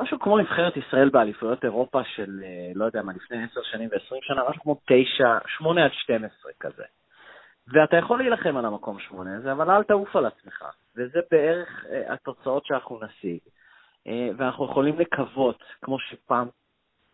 משהו 0.00 0.18
כמו 0.18 0.38
נבחרת 0.38 0.76
ישראל 0.76 1.08
באליפויות 1.08 1.64
אירופה 1.64 2.04
של, 2.04 2.40
אה, 2.44 2.72
לא 2.74 2.84
יודע 2.84 3.02
מה, 3.02 3.12
לפני 3.12 3.44
10 3.44 3.60
שנים 3.62 3.88
ו-20 3.92 4.18
שנה, 4.22 4.42
משהו 4.50 4.62
כמו 4.62 4.80
9, 4.86 5.38
8 5.46 5.84
עד 5.84 5.90
12 5.92 6.52
כזה. 6.60 6.84
ואתה 7.72 7.96
יכול 7.96 8.18
להילחם 8.18 8.56
על 8.56 8.64
המקום 8.64 8.98
8 9.00 9.36
הזה, 9.36 9.52
אבל 9.52 9.70
אל 9.70 9.82
תעוף 9.82 10.16
על 10.16 10.26
עצמך. 10.26 10.64
וזה 10.96 11.20
בערך 11.30 11.84
uh, 11.84 12.12
התוצאות 12.12 12.66
שאנחנו 12.66 13.00
נשיג. 13.04 13.38
ואנחנו 14.36 14.64
יכולים 14.64 14.98
לקוות, 14.98 15.62
כמו 15.82 15.98
שפעם, 15.98 16.48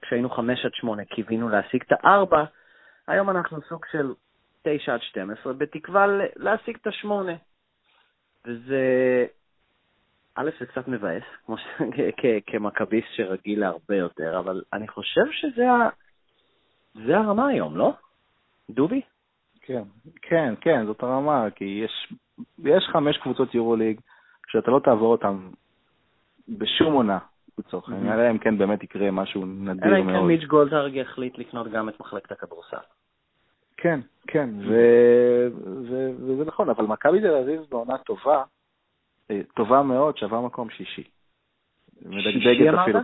כשהיינו 0.04 0.30
5 0.30 0.64
עד 0.64 0.74
8, 0.74 1.04
קיווינו 1.04 1.48
להשיג 1.48 1.82
את 1.82 1.92
ה-4, 1.92 2.36
היום 3.06 3.30
אנחנו 3.30 3.58
סוג 3.68 3.84
של 3.92 4.14
9 4.62 4.94
עד 4.94 5.00
12, 5.02 5.52
בתקווה 5.52 6.06
להשיג 6.36 6.76
את 6.80 6.86
ה-8. 6.86 7.08
וזה 8.46 9.26
א', 10.34 10.50
זה 10.60 10.66
קצת 10.66 10.88
מבאס, 10.88 11.22
כמו 11.46 11.58
ש... 11.58 11.62
כמכביסט 12.46 13.08
שרגיל 13.16 13.60
להרבה 13.60 13.96
יותר, 13.96 14.38
אבל 14.38 14.62
אני 14.72 14.88
חושב 14.88 15.24
שזה 15.32 15.70
ה... 15.70 15.88
זה 17.06 17.16
הרמה 17.18 17.48
היום, 17.48 17.76
לא? 17.76 17.92
דובי? 18.70 19.00
כן, 19.60 19.82
כן, 20.22 20.54
כן, 20.60 20.86
זאת 20.86 21.02
הרמה, 21.02 21.50
כי 21.54 21.64
יש, 21.64 22.12
יש 22.58 22.84
חמש 22.92 23.16
קבוצות 23.16 23.54
יורוליג 23.54 24.00
שאתה 24.48 24.70
לא 24.70 24.80
תעבור 24.84 25.12
אותן 25.12 25.36
בשום 26.48 26.92
עונה, 26.92 27.18
לצורך 27.58 27.88
העניין, 27.88 28.18
אלא 28.18 28.30
אם 28.30 28.38
כן 28.38 28.58
באמת 28.58 28.82
יקרה 28.82 29.10
משהו 29.10 29.46
נדיר 29.46 29.84
אלא 29.84 29.98
אם 29.98 30.06
כן 30.06 30.12
מאוד. 30.12 30.26
מיץ' 30.26 30.44
גולדהרג 30.44 30.94
יחליט 30.94 31.38
לקנות 31.38 31.70
גם 31.70 31.88
את 31.88 32.00
מחלקת 32.00 32.32
הכדורסל. 32.32 32.76
כן, 33.76 34.00
כן. 34.26 34.50
ו... 34.68 34.74
וזה 36.18 36.44
נכון, 36.44 36.68
אבל 36.68 36.84
מכבי 36.84 37.20
תל 37.20 37.34
אביב 37.34 37.60
בעונה 37.70 37.98
טובה, 37.98 38.42
אה, 39.30 39.40
טובה 39.56 39.82
מאוד, 39.82 40.16
שווה 40.16 40.40
מקום 40.40 40.70
שישי. 40.70 41.04
מדגדגת 42.02 42.74
אמרת? 42.74 42.82
אפילו 42.82 43.00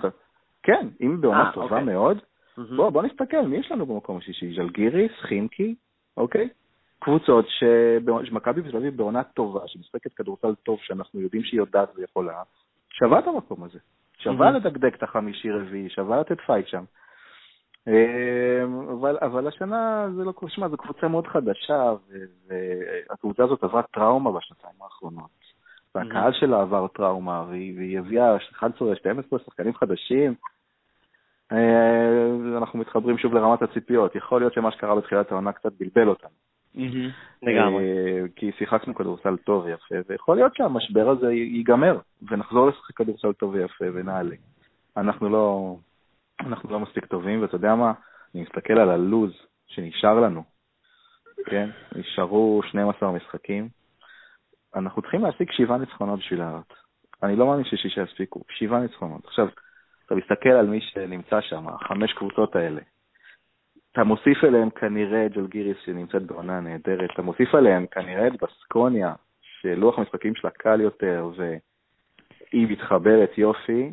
כן, 0.62 0.88
אם 1.00 1.20
בעונה 1.20 1.46
אה, 1.46 1.52
טובה 1.52 1.64
אוקיי. 1.64 1.84
מאוד, 1.84 2.18
מהמם. 2.56 2.76
בוא, 2.76 2.90
בוא 2.90 3.02
נסתכל, 3.02 3.42
מי 3.42 3.56
יש 3.56 3.72
לנו 3.72 3.86
במקום 3.86 4.16
השישי? 4.16 4.54
ז'לגיריס, 4.54 5.12
חימקי, 5.20 5.74
אוקיי? 6.16 6.48
קבוצות 6.98 7.46
שמכבי 7.48 8.62
תל 8.62 8.76
אביב 8.76 8.96
בעונה 8.96 9.24
טובה, 9.24 9.60
שמשחקת 9.66 10.12
כדורסל 10.12 10.54
טוב, 10.54 10.78
שאנחנו 10.82 11.20
יודעים 11.20 11.44
שהיא 11.44 11.60
יודעת 11.60 11.88
ויכולה, 11.96 12.42
שווה 12.90 13.18
את 13.18 13.26
המקום 13.26 13.64
הזה. 13.64 13.78
שווה 14.22 14.48
Mhm. 14.48 14.52
לדגדג 14.52 14.94
את 14.94 15.02
החמישי-רביעי, 15.02 15.88
שווה 15.90 16.20
לתת 16.20 16.40
fight 16.46 16.66
שם. 16.66 16.84
אה, 17.88 18.64
אבל, 18.92 19.18
אבל 19.20 19.48
השנה 19.48 20.06
זה 20.16 20.24
לא, 20.24 20.32
שמע, 20.48 20.68
זו 20.68 20.76
קבוצה 20.76 21.08
מאוד 21.08 21.26
חדשה, 21.26 21.92
והקבוצה 22.48 23.44
הזאת 23.44 23.64
עברה 23.64 23.82
טראומה 23.82 24.32
בשנתיים 24.32 24.74
האחרונות. 24.82 25.30
והקהל 25.94 26.32
שלה 26.32 26.60
עבר 26.60 26.86
טראומה, 26.88 27.44
והיא, 27.48 27.78
והיא 27.78 27.98
הביאה 27.98 28.36
11-12 28.36 29.38
שחקנים 29.46 29.74
חדשים. 29.74 30.34
אה, 31.52 32.56
אנחנו 32.58 32.78
מתחברים 32.78 33.18
שוב 33.18 33.34
לרמת 33.34 33.62
הציפיות. 33.62 34.16
יכול 34.16 34.40
להיות 34.40 34.52
שמה 34.52 34.70
שקרה 34.70 34.94
בתחילת 34.94 35.32
העונה 35.32 35.52
קצת 35.52 35.72
בלבל 35.80 36.08
אותנו. 36.08 36.49
מהמם. 36.74 37.10
לגמרי. 37.42 37.84
אה, 37.84 38.22
כי 38.36 38.50
שיחקנו 38.58 38.94
כדורסל 38.94 39.36
טוב 39.36 39.64
ויפה, 39.64 39.94
ויכול 40.08 40.36
להיות 40.36 40.56
שהמשבר 40.56 41.08
הזה 41.08 41.32
ייגמר, 41.32 41.98
ונחזור 42.30 42.68
לשחק 42.68 42.96
כדורסל 42.96 43.32
טוב 43.32 43.54
ויפה 43.54 43.84
ונעלה. 43.94 44.36
אנחנו 44.96 45.28
לא, 45.28 45.76
אנחנו 46.40 46.70
לא 46.70 46.80
מספיק 46.80 47.06
טובים, 47.06 47.42
ואתה 47.42 47.54
יודע 47.54 47.74
מה? 47.74 47.92
אני 48.34 48.42
מסתכל 48.42 48.72
על 48.72 48.90
הלוז 48.90 49.30
שנשאר 49.66 50.20
לנו, 50.20 50.42
כן? 51.46 51.70
נשארו 51.96 52.60
12 52.68 53.12
משחקים. 53.12 53.68
אנחנו 54.74 55.02
צריכים 55.02 55.22
להשיג 55.22 55.50
שבעה 55.52 55.78
ניצחונות 55.78 56.18
בשביל 56.18 56.38
לעלות. 56.38 56.74
אני 57.22 57.36
לא 57.36 57.46
מאמין 57.46 57.64
ששישה 57.64 58.02
יספיקו, 58.02 58.40
שבעה 58.48 58.80
ניצחונות. 58.80 59.24
עכשיו, 59.24 59.48
אתה 60.06 60.14
מסתכל 60.14 60.48
על 60.48 60.66
מי 60.66 60.80
שנמצא 60.80 61.40
שם, 61.40 61.68
החמש 61.68 62.12
קבוצות 62.12 62.56
האלה. 62.56 62.80
אתה 63.92 64.04
מוסיף 64.04 64.44
אליהם 64.44 64.70
כנראה 64.70 65.26
את 65.26 65.32
ג'לגיריס 65.32 65.76
שנמצאת 65.84 66.22
בעונה 66.22 66.60
נהדרת, 66.60 67.10
אתה 67.14 67.22
מוסיף 67.22 67.54
עליהם 67.54 67.86
כנראה 67.86 68.26
את 68.26 68.32
בסקוניה, 68.42 69.12
שלוח 69.60 69.98
המשחקים 69.98 70.34
שלה 70.34 70.50
קל 70.50 70.80
יותר 70.80 71.30
והיא 71.36 72.68
מתחברת 72.72 73.38
יופי, 73.38 73.90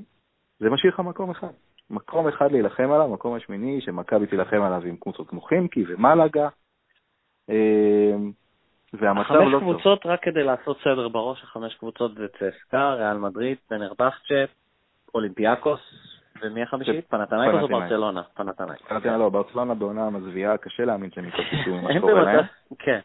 זה 0.60 0.70
משאיר 0.70 0.94
לך 0.94 1.00
מקום 1.00 1.30
אחד. 1.30 1.52
מקום 1.90 2.28
אחד 2.28 2.52
להילחם 2.52 2.92
עליו, 2.92 3.08
מקום 3.08 3.34
השמיני 3.34 3.82
שמכבי 3.82 4.28
תילחם 4.28 4.62
עליו 4.62 4.82
עם 4.86 4.96
קבוצות 4.96 5.30
כמו 5.30 5.42
חימקי 5.42 5.84
ומלאגה. 5.88 6.50
אמ, 7.50 8.32
והמצב 8.94 9.28
חמש 9.28 9.54
לא 9.54 9.60
טוב. 9.60 9.60
קבוצות, 9.60 10.06
רק 10.06 10.24
כדי 10.24 10.44
לעשות 10.44 10.78
סדר 10.84 11.08
בראש, 11.08 11.44
החמש 11.44 11.76
קבוצות 11.76 12.16
זה 12.16 12.28
צסקה, 12.28 12.94
ריאל 12.94 13.18
מדריד, 13.18 13.58
פנרבכצ'ה, 13.68 14.46
אולימפיאקוס, 15.16 15.80
ומי 16.42 16.64
החמישית? 16.64 17.06
פנתנייקוס 17.10 17.62
או. 17.62 17.68
ברצלונה? 17.68 18.24
פנתנייקוס. 18.24 18.92
אמרתי, 18.92 19.08
לא, 19.08 19.30
ברצלונה 19.30 19.74
בעונה 19.74 20.10
מזוויעה, 20.10 20.58
קשה 20.58 20.86
להאמין 20.86 21.12
שהם 21.12 21.26
ממה 21.68 21.90
אין 21.90 21.98
שקורה 21.98 22.24
להם. 22.24 22.46
כן. 22.80 23.00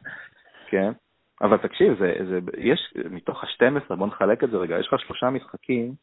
כן, 0.66 0.92
אבל 1.40 1.56
תקשיב, 1.56 1.98
זה, 1.98 2.14
זה, 2.28 2.38
יש, 2.58 2.94
מתוך 3.10 3.44
ה-12, 3.44 3.94
בוא 3.94 4.06
נחלק 4.06 4.44
את 4.44 4.50
זה 4.50 4.56
רגע, 4.56 4.78
יש 4.78 4.86
לך 4.86 5.00
שלושה 5.00 5.30
משחקים 5.30 5.94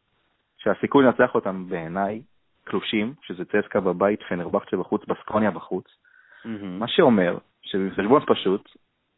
שהסיכוי 0.58 1.06
לנצח 1.06 1.36
אותם 1.36 1.70
בעיניי 1.70 2.22
קלושים, 2.64 3.14
שזה 3.22 3.46
צסקה 3.46 3.80
בבית, 3.80 4.20
פנרבכצ'ה 4.30 4.78
בחוץ, 4.78 5.02
בסקוניה 5.06 5.52
בחוץ, 5.52 5.86
מהמם. 6.46 6.80
מה 6.80 6.88
שאומר 6.88 7.38
שבחשבון 7.62 8.26
פשוט, 8.26 8.70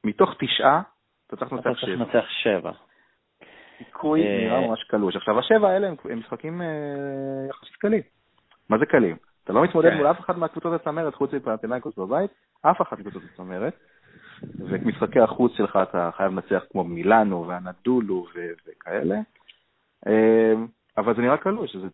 מתוך 0.03 0.35
תשעה, 0.39 0.81
אתה 1.27 1.35
צריך 1.35 1.53
לנצח 1.87 2.29
שבע. 2.29 2.71
לנצח 3.81 3.89
שבע. 3.89 3.89
סיכוי 3.89 4.21
אה, 4.27 4.37
נראה 4.37 4.67
ממש 4.67 4.83
קלוש. 4.83 5.15
עכשיו, 5.15 5.39
השבע 5.39 5.69
האלה 5.69 5.87
הם, 5.87 6.19
משחקים 6.19 6.61
אה, 6.61 6.67
יחסית 7.49 7.75
קלים. 7.75 8.01
מה 8.69 8.77
זה 8.77 8.85
קלים? 8.85 9.15
אתה 9.43 9.53
לא 9.53 9.63
מתמודד 9.63 9.89
כן. 9.89 9.97
מול 9.97 10.11
אף 10.11 10.19
אחד 10.19 10.37
מהקבוצות 10.37 10.81
הצמרת 10.81 11.15
חוץ 11.15 11.33
מפנתינאיקוס 11.33 11.97
בבית, 11.97 12.31
אף 12.61 12.81
אחת 12.81 12.99
מקבוצות 12.99 13.21
הצמרת. 13.33 13.73
ומשחקי 14.59 15.19
החוץ 15.19 15.51
שלך 15.57 15.79
אתה 15.83 16.09
חייב 16.17 16.31
לנצח 16.31 16.63
כמו 16.71 16.83
מילאנו 16.83 17.47
והנדולו 17.47 18.25
ו- 18.35 18.51
וכאלה. 18.67 19.15
אה, 20.07 20.53
אבל 20.97 21.15
זה 21.15 21.21
נראה 21.21 21.37
קלוש, 21.37 21.75
זה, 21.75 21.87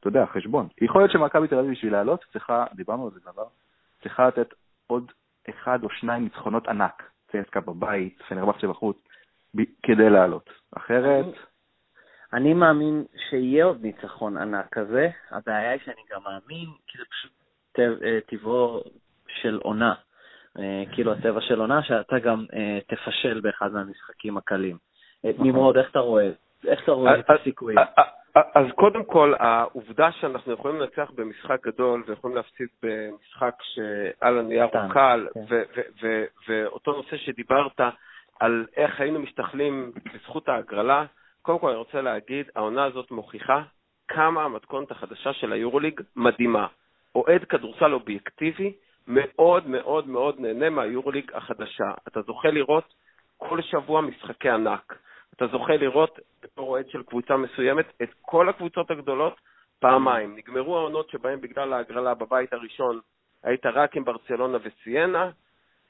אתה 0.00 0.08
יודע, 0.08 0.26
חשבון. 0.26 0.68
יכול 0.80 1.00
להיות 1.00 1.12
שמכבי 1.12 1.48
תל 1.48 1.58
אביב 1.58 1.70
בשביל 1.70 1.92
לעלות 1.92 2.24
צריכה, 2.32 2.64
דיברנו 2.74 3.04
על 3.04 3.10
זה 3.10 3.20
דבר, 3.32 3.44
צריכה 4.02 4.28
לתת 4.28 4.54
עוד 4.86 5.12
אחד 5.50 5.84
או 5.84 5.90
שניים 5.90 6.24
ניצחונות 6.24 6.68
ענק, 6.68 7.02
צסקה 7.32 7.60
בבית, 7.60 8.22
פנרבכצ'ה 8.28 8.68
בחוץ, 8.68 8.96
כדי 9.82 10.10
לעלות. 10.10 10.50
אחרת, 10.76 11.24
אני 12.32 12.54
מאמין 12.54 13.04
שיהיה 13.28 13.64
עוד 13.64 13.82
ניצחון 13.82 14.36
ענק 14.36 14.66
כזה, 14.72 15.08
הבעיה 15.30 15.70
היא 15.70 15.80
שאני 15.84 16.02
גם 16.10 16.20
מאמין, 16.24 16.68
כי 16.86 16.98
זה 16.98 17.04
פשוט 17.04 17.32
אה, 17.78 18.18
טבעו 18.26 18.82
של 19.28 19.58
עונה. 19.62 19.94
אה, 20.58 20.82
כאילו 20.92 21.12
הטבע 21.12 21.40
של 21.40 21.60
עונה, 21.60 21.82
שאתה 21.82 22.18
גם 22.18 22.46
אה, 22.54 22.78
תפשל 22.86 23.40
באחד 23.40 23.72
מהמשחקים 23.72 24.36
הקלים. 24.36 24.76
נכון. 25.24 25.46
נמרוד, 25.46 25.76
איך 25.76 25.90
אתה 25.90 25.98
רואה? 25.98 26.30
איך 26.66 26.82
אתה 26.84 26.92
רואה 26.92 27.18
את 27.18 27.30
הסיכויים? 27.30 27.78
אז- 28.54 28.72
קודם 28.74 29.04
כל, 29.04 29.34
העובדה 29.38 30.12
שאנחנו 30.12 30.52
יכולים 30.52 30.80
לנצח 30.80 31.10
במשחק 31.14 31.66
גדול 31.66 32.04
ויכולים 32.06 32.36
להפסיד 32.36 32.68
במשחק 32.82 33.54
שעל 33.62 34.38
הנייר 34.38 34.64
הוא 34.64 34.92
קל, 34.92 35.28
כן. 35.34 35.56
ואותו 36.48 36.92
נושא 36.92 37.16
שדיברת 37.16 37.80
על 38.40 38.66
איך 38.76 39.00
היינו 39.00 39.20
משתכלים 39.20 39.92
בזכות 40.14 40.48
ההגרלה, 40.48 41.04
קודם 41.42 41.58
כל 41.58 41.68
אני 41.68 41.78
רוצה 41.78 42.00
להגיד, 42.00 42.46
העונה 42.56 42.84
הזאת 42.84 43.10
מוכיחה 43.10 43.62
כמה 44.08 44.44
המתכונת 44.44 44.90
החדשה 44.90 45.32
של 45.32 45.52
היורוליג 45.52 46.00
מדהימה. 46.16 46.66
אוהד 47.14 47.44
כדורסל 47.44 47.92
אובייקטיבי 47.92 48.72
מאוד 49.06 49.66
מאוד 49.66 50.08
מאוד 50.08 50.40
נהנה 50.40 50.70
מהיורוליג 50.70 51.30
החדשה. 51.34 51.90
אתה 52.08 52.22
זוכה 52.22 52.50
לראות 52.50 52.94
כל 53.36 53.62
שבוע 53.62 54.00
משחקי 54.00 54.48
ענק. 54.48 54.98
אתה 55.36 55.46
זוכה 55.46 55.76
לראות 55.76 56.18
בתור 56.42 56.68
אוהד 56.68 56.88
של 56.88 57.02
קבוצה 57.02 57.36
מסוימת 57.36 57.86
את 58.02 58.08
כל 58.20 58.48
הקבוצות 58.48 58.90
הגדולות 58.90 59.40
פעמיים. 59.80 60.36
נגמרו 60.36 60.78
העונות 60.78 61.10
שבהן 61.10 61.40
בגלל 61.40 61.72
ההגרלה 61.72 62.14
בבית 62.14 62.52
הראשון 62.52 63.00
היית 63.42 63.66
רק 63.66 63.96
עם 63.96 64.04
ברצלונה 64.04 64.58
וסיאנה, 64.62 65.30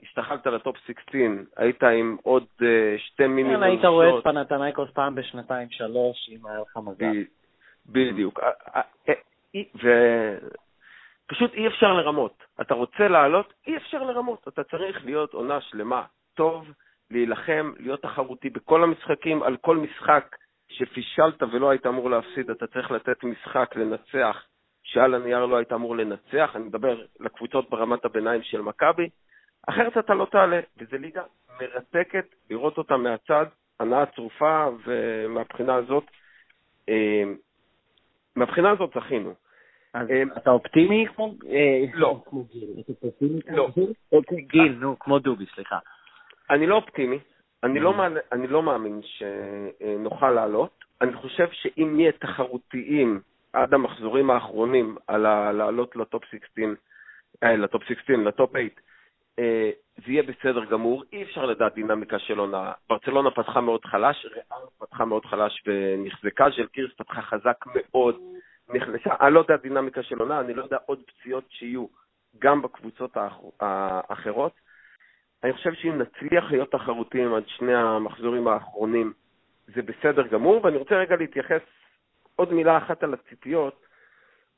השתחלת 0.02 0.46
לטופ 0.46 0.76
16, 0.86 1.20
היית 1.56 1.82
עם 1.82 2.16
עוד 2.22 2.44
אה, 2.62 2.94
שתי 2.98 3.26
מיני 3.26 3.56
כן, 3.56 3.62
היית 3.62 3.84
רואה 3.84 4.18
את 4.18 4.24
פנתנייקוס 4.24 4.90
פעם 4.90 5.14
בשנתיים 5.14 5.70
שלוש, 5.70 6.30
אם 6.32 6.46
היה 6.46 6.58
לך 6.60 6.76
מזל. 6.76 7.24
בדיוק. 7.86 8.40
אה, 8.40 8.80
אה, 9.08 9.14
ופשוט 11.26 11.54
אי 11.54 11.66
אפשר 11.66 11.92
לרמות. 11.92 12.42
אתה 12.60 12.74
רוצה 12.74 13.08
לעלות, 13.08 13.52
אי 13.66 13.76
אפשר 13.76 14.02
לרמות. 14.02 14.48
אתה 14.48 14.64
צריך 14.64 15.04
להיות 15.04 15.34
עונה 15.34 15.60
שלמה, 15.60 16.02
טוב, 16.34 16.72
להילחם, 17.10 17.72
להיות 17.78 18.02
תחרותי 18.02 18.50
בכל 18.50 18.82
המשחקים, 18.82 19.42
על 19.42 19.56
כל 19.56 19.76
משחק 19.76 20.36
שפישלת 20.68 21.42
ולא 21.42 21.70
היית 21.70 21.86
אמור 21.86 22.10
להפסיד, 22.10 22.50
אתה 22.50 22.66
צריך 22.66 22.90
לתת 22.90 23.24
משחק 23.24 23.76
לנצח, 23.76 24.44
שעל 24.82 25.14
הנייר 25.14 25.46
לא 25.46 25.56
היית 25.56 25.72
אמור 25.72 25.96
לנצח. 25.96 26.50
אני 26.54 26.64
מדבר 26.64 27.00
לקבוצות 27.20 27.70
ברמת 27.70 28.04
הביניים 28.04 28.42
של 28.42 28.60
מכבי. 28.60 29.08
אחרת 29.68 29.98
אתה 29.98 30.14
לא 30.14 30.24
תעלה, 30.30 30.60
וזו 30.78 30.96
ליגה 30.98 31.22
מרתקת 31.60 32.24
לראות 32.50 32.78
אותה 32.78 32.96
מהצד, 32.96 33.46
הנאה 33.80 34.06
צרופה, 34.06 34.66
ומהבחינה 34.86 35.74
הזאת, 35.74 36.04
אה, 36.88 37.22
מהבחינה 38.36 38.70
הזאת 38.70 38.90
זכינו. 38.94 39.34
אז 39.94 40.10
אה, 40.10 40.22
אתה 40.36 40.50
אופטימי 40.50 41.06
כמו... 41.16 41.34
אה, 41.48 41.84
לא. 41.94 42.22
כמו 42.26 42.44
גיל. 42.44 42.68
אתה 42.80 43.06
אופטימי 43.06 43.42
כמו 43.42 43.56
לא. 43.56 43.68
גיל? 43.74 43.92
כמו 44.10 44.20
גיל, 44.36 44.72
נו, 44.80 44.98
כמו 44.98 45.18
דובי, 45.18 45.44
סליחה. 45.54 45.78
אני 46.50 46.66
לא 46.66 46.74
אופטימי, 46.74 47.18
אני 47.64 47.78
Mm. 47.78 47.82
לא, 47.82 47.92
מעלה- 47.92 48.20
אני 48.32 48.46
לא 48.46 48.62
מאמין 48.62 49.00
שנוכל 49.02 50.30
לעלות. 50.30 50.84
אני 51.00 51.12
חושב 51.12 51.48
שאם 51.52 51.92
נהיה 51.96 52.12
תחרותיים 52.12 53.20
עד 53.52 53.74
המחזורים 53.74 54.30
האחרונים 54.30 54.96
על 55.06 55.20
לעלות 55.52 55.96
לטופ 55.96 56.24
16, 56.24 56.64
אה, 57.42 57.56
לטופ 57.56 57.82
16, 57.84 58.16
לטופ 58.16 58.50
8, 58.50 58.64
אה, 58.64 58.68
זה 59.96 60.12
יהיה 60.12 60.22
בסדר 60.22 60.64
גמור. 60.64 61.04
אי 61.12 61.22
אפשר 61.22 61.46
לדעת 61.46 61.74
דינמיקה 61.74 62.18
של 62.18 62.38
עונה. 62.38 62.72
ברצלונה 62.88 63.30
פתחה 63.30 63.60
מאוד 63.60 63.84
חלש, 63.84 64.26
ריאל 64.26 64.66
פתחה 64.78 65.04
מאוד 65.04 65.24
חלש 65.24 65.62
ונחזקה, 65.66 66.46
ז'לקירס 66.56 66.92
פתחה 66.96 67.22
חזק 67.22 67.56
מאוד, 67.66 68.16
נחלשה. 68.68 69.14
אני 69.20 69.34
לא 69.34 69.38
יודע 69.38 69.56
דינמיקה 69.56 70.02
של 70.02 70.18
עונה, 70.18 70.40
אני 70.40 70.54
לא 70.54 70.62
יודע 70.62 70.76
עוד 70.86 70.98
פציעות 71.06 71.44
שיהיו 71.48 71.86
גם 72.38 72.62
בקבוצות 72.62 73.16
האח- 73.16 73.40
האחרות. 73.60 74.52
אני 75.44 75.52
חושב 75.52 75.74
שאם 75.74 75.98
נצליח 75.98 76.50
להיות 76.50 76.70
תחרותיים 76.72 77.34
עד 77.34 77.42
שני 77.46 77.74
המחזורים 77.74 78.48
האחרונים, 78.48 79.12
זה 79.74 79.82
בסדר 79.82 80.26
גמור, 80.26 80.64
ואני 80.64 80.76
רוצה 80.76 80.94
רגע 80.94 81.16
להתייחס 81.16 81.60
עוד 82.36 82.52
מילה 82.52 82.78
אחת 82.78 83.02
על 83.02 83.14
הציפיות. 83.14 83.86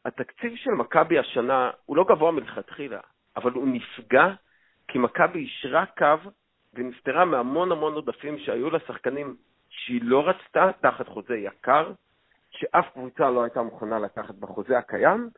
התקציב 0.04 0.56
של 0.56 0.70
מכבי 0.70 1.18
השנה 1.18 1.70
הוא 1.86 1.96
לא 1.96 2.04
גבוה 2.08 2.30
מלכתחילה, 2.32 3.00
אבל 3.36 3.52
הוא 3.52 3.68
נפגע 3.68 4.26
כי 4.88 4.98
מכבי 4.98 5.38
אישרה 5.38 5.86
קו 5.86 6.30
ונפטרה 6.74 7.24
מהמון 7.24 7.72
המון 7.72 7.94
עודפים 7.94 8.38
שהיו 8.38 8.70
לשחקנים 8.70 9.36
שהיא 9.68 10.00
לא 10.04 10.28
רצתה 10.28 10.70
תחת 10.80 11.08
חוזה 11.08 11.36
יקר, 11.36 11.92
שאף 12.50 12.88
קבוצה 12.92 13.30
לא 13.30 13.42
הייתה 13.42 13.62
מוכנה 13.62 13.98
לקחת 13.98 14.34
בחוזה 14.34 14.78
הקיים, 14.78 15.28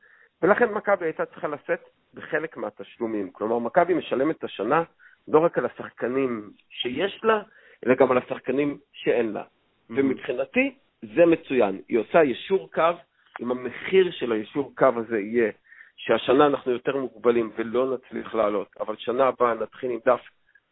ולכן 0.43 0.73
מכבי 0.73 1.05
הייתה 1.05 1.27
צריכה 1.27 1.49
לשאת 1.49 1.81
בחלק 2.15 2.57
מהתשלומים. 2.57 3.31
כלומר, 3.31 3.59
מכבי 3.59 3.95
משלמת 3.95 4.45
השנה 4.45 4.83
לא 5.29 5.39
רק 5.39 5.59
על 5.59 5.67
השחקנים 5.67 6.51
שיש 6.69 7.21
לה, 7.25 7.43
אלא 7.87 7.95
גם 7.95 8.11
על 8.11 8.19
השחקנים 8.19 8.79
שאין 8.93 9.33
לה. 9.33 9.43
Mm-hmm. 9.43 9.95
ומבחינתי, 9.97 10.75
זה 11.15 11.27
מצוין. 11.27 11.81
היא 11.89 11.99
עושה 11.99 12.25
ישור 12.25 12.71
קו, 12.73 12.91
אם 13.41 13.51
המחיר 13.51 14.11
של 14.11 14.33
הישור 14.33 14.73
קו 14.77 14.89
הזה 14.97 15.19
יהיה 15.19 15.53
שהשנה 15.97 16.47
אנחנו 16.47 16.73
יותר 16.73 16.97
מוגבלים 16.97 17.51
ולא 17.57 17.95
נצליח 17.95 18.35
לעלות, 18.35 18.69
אבל 18.81 18.97
שנה 18.99 19.25
הבאה 19.27 19.55
נתחיל 19.55 19.91
עם 19.91 19.99
דף 20.07 20.21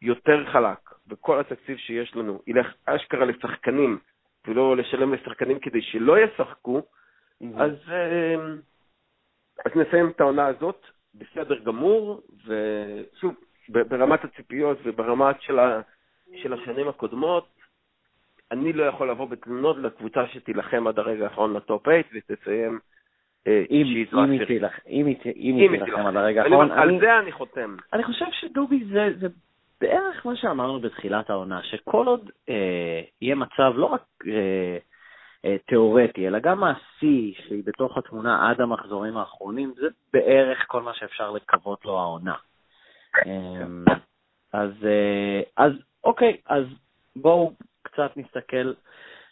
יותר 0.02 0.44
חלק, 0.52 0.78
וכל 1.08 1.40
התקציב 1.40 1.76
שיש 1.76 2.16
לנו 2.16 2.42
ילך 2.46 2.66
אשכרה 2.86 3.24
לשחקנים, 3.24 3.98
ולא 4.46 4.76
לשלם 4.76 5.14
לשחקנים 5.14 5.58
כדי 5.58 5.82
שלא 5.82 6.18
ישחקו. 6.18 6.82
אז, 7.56 7.72
אמ, 7.88 8.56
אז 9.66 9.72
נסיים 9.76 10.10
את 10.10 10.20
העונה 10.20 10.46
הזאת 10.46 10.86
בסדר 11.14 11.58
גמור, 11.58 12.22
ושוב, 12.46 13.34
ברמת 13.68 14.24
הציפיות 14.24 14.78
וברמת 14.84 15.42
של, 15.42 15.58
ה, 15.58 15.80
של 16.36 16.52
השנים 16.52 16.88
הקודמות, 16.88 17.48
אני 18.50 18.72
לא 18.72 18.84
יכול 18.84 19.10
לבוא 19.10 19.28
בתלונות 19.28 19.76
לקבוצה 19.76 20.26
שתילחם 20.26 20.86
עד 20.86 20.98
הרגע 20.98 21.24
האחרון 21.24 21.56
לטופ 21.56 21.82
8 21.84 21.98
ותסיים 22.14 22.78
אם 25.36 25.56
היא 25.56 25.68
תילחם 25.70 26.06
עד 26.06 26.16
הרגע 26.16 26.42
האחרון. 26.42 26.70
על 26.70 27.00
זה 27.00 27.18
אני 27.18 27.32
חותם. 27.32 27.76
אני 27.92 28.04
חושב 28.04 28.26
שדובי 28.32 28.84
זה 29.20 29.28
בערך 29.80 30.26
מה 30.26 30.36
שאמרנו 30.36 30.80
בתחילת 30.80 31.30
העונה, 31.30 31.62
שכל 31.62 32.06
עוד 32.06 32.30
אה, 32.48 33.00
יהיה 33.22 33.34
מצב 33.34 33.72
לא 33.74 33.86
רק 33.86 34.02
אה, 34.26 34.78
אה, 35.44 35.56
תיאורטי, 35.66 36.28
אלא 36.28 36.38
גם 36.38 36.60
מעשי, 36.60 37.34
שהיא 37.46 37.62
בתוך 37.64 37.98
התמונה 37.98 38.50
עד 38.50 38.60
המחזורים 38.60 39.16
האחרונים, 39.16 39.74
זה 39.76 39.86
בערך 40.12 40.64
כל 40.66 40.82
מה 40.82 40.94
שאפשר 40.94 41.30
לקוות 41.30 41.84
לו 41.84 41.98
העונה. 41.98 42.34
אה, 43.26 43.92
אז, 44.52 44.70
אה, 44.84 45.40
אז 45.56 45.72
אוקיי, 46.04 46.36
אז 46.46 46.64
בואו 47.16 47.52
קצת 47.82 48.16
נסתכל 48.16 48.72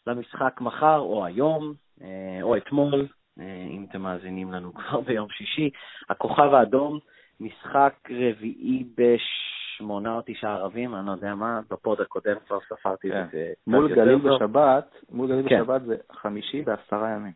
למשחק 0.06 0.60
מחר 0.60 0.98
או 0.98 1.24
היום 1.24 1.74
אה, 2.02 2.38
או 2.42 2.56
אתמול, 2.56 2.94
אה, 2.94 3.06
אם 3.38 3.86
אתם 3.90 4.02
מאזינים 4.02 4.52
לנו 4.52 4.74
כבר 4.78 5.00
ביום 5.00 5.28
שישי. 5.30 5.70
הכוכב 6.08 6.54
האדום, 6.54 6.98
משחק 7.40 7.94
רביעי 8.10 8.84
בש... 8.96 9.50
שמונה 9.80 10.16
או 10.16 10.20
תשעה 10.26 10.54
ערבים, 10.54 10.94
אני 10.94 11.06
לא 11.06 11.12
יודע 11.12 11.34
מה, 11.34 11.60
בפוד 11.70 12.00
הקודם 12.00 12.36
כבר 12.46 12.58
ספרתי 12.68 13.08
את 13.08 13.12
כן. 13.12 13.26
זה. 13.32 13.52
מול 13.66 13.94
גליל 13.94 14.18
בשבת, 14.18 14.94
מול 15.10 15.28
גליל 15.28 15.48
כן. 15.48 15.62
בשבת 15.62 15.82
זה 15.82 15.96
חמישי 16.12 16.62
בעשרה 16.62 17.10
ימים. 17.10 17.32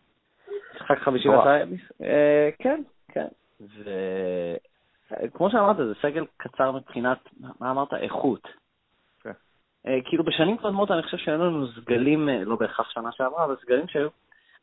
משחק 0.74 0.98
חמישי 0.98 1.28
בעשרה 1.28 1.60
ימים? 1.60 1.78
אה, 2.02 2.50
כן, 2.58 2.82
כן. 3.08 3.26
וכמו 5.10 5.50
שאמרת, 5.50 5.76
זה 5.76 5.94
סגל 6.02 6.24
קצר 6.36 6.72
מבחינת, 6.72 7.18
מה 7.60 7.70
אמרת? 7.70 7.94
איכות. 7.94 8.48
כן. 9.22 9.32
אה, 9.86 9.98
כאילו 10.04 10.24
בשנים 10.24 10.56
קודמות 10.56 10.90
אני 10.90 11.02
חושב 11.02 11.16
שהיו 11.16 11.38
לנו 11.38 11.66
סגלים, 11.68 12.28
אה, 12.28 12.44
לא 12.44 12.56
בהכרח 12.56 12.90
שנה 12.90 13.12
שעברה, 13.12 13.44
אבל 13.44 13.56
סגלים 13.62 13.88
שהיו 13.88 14.08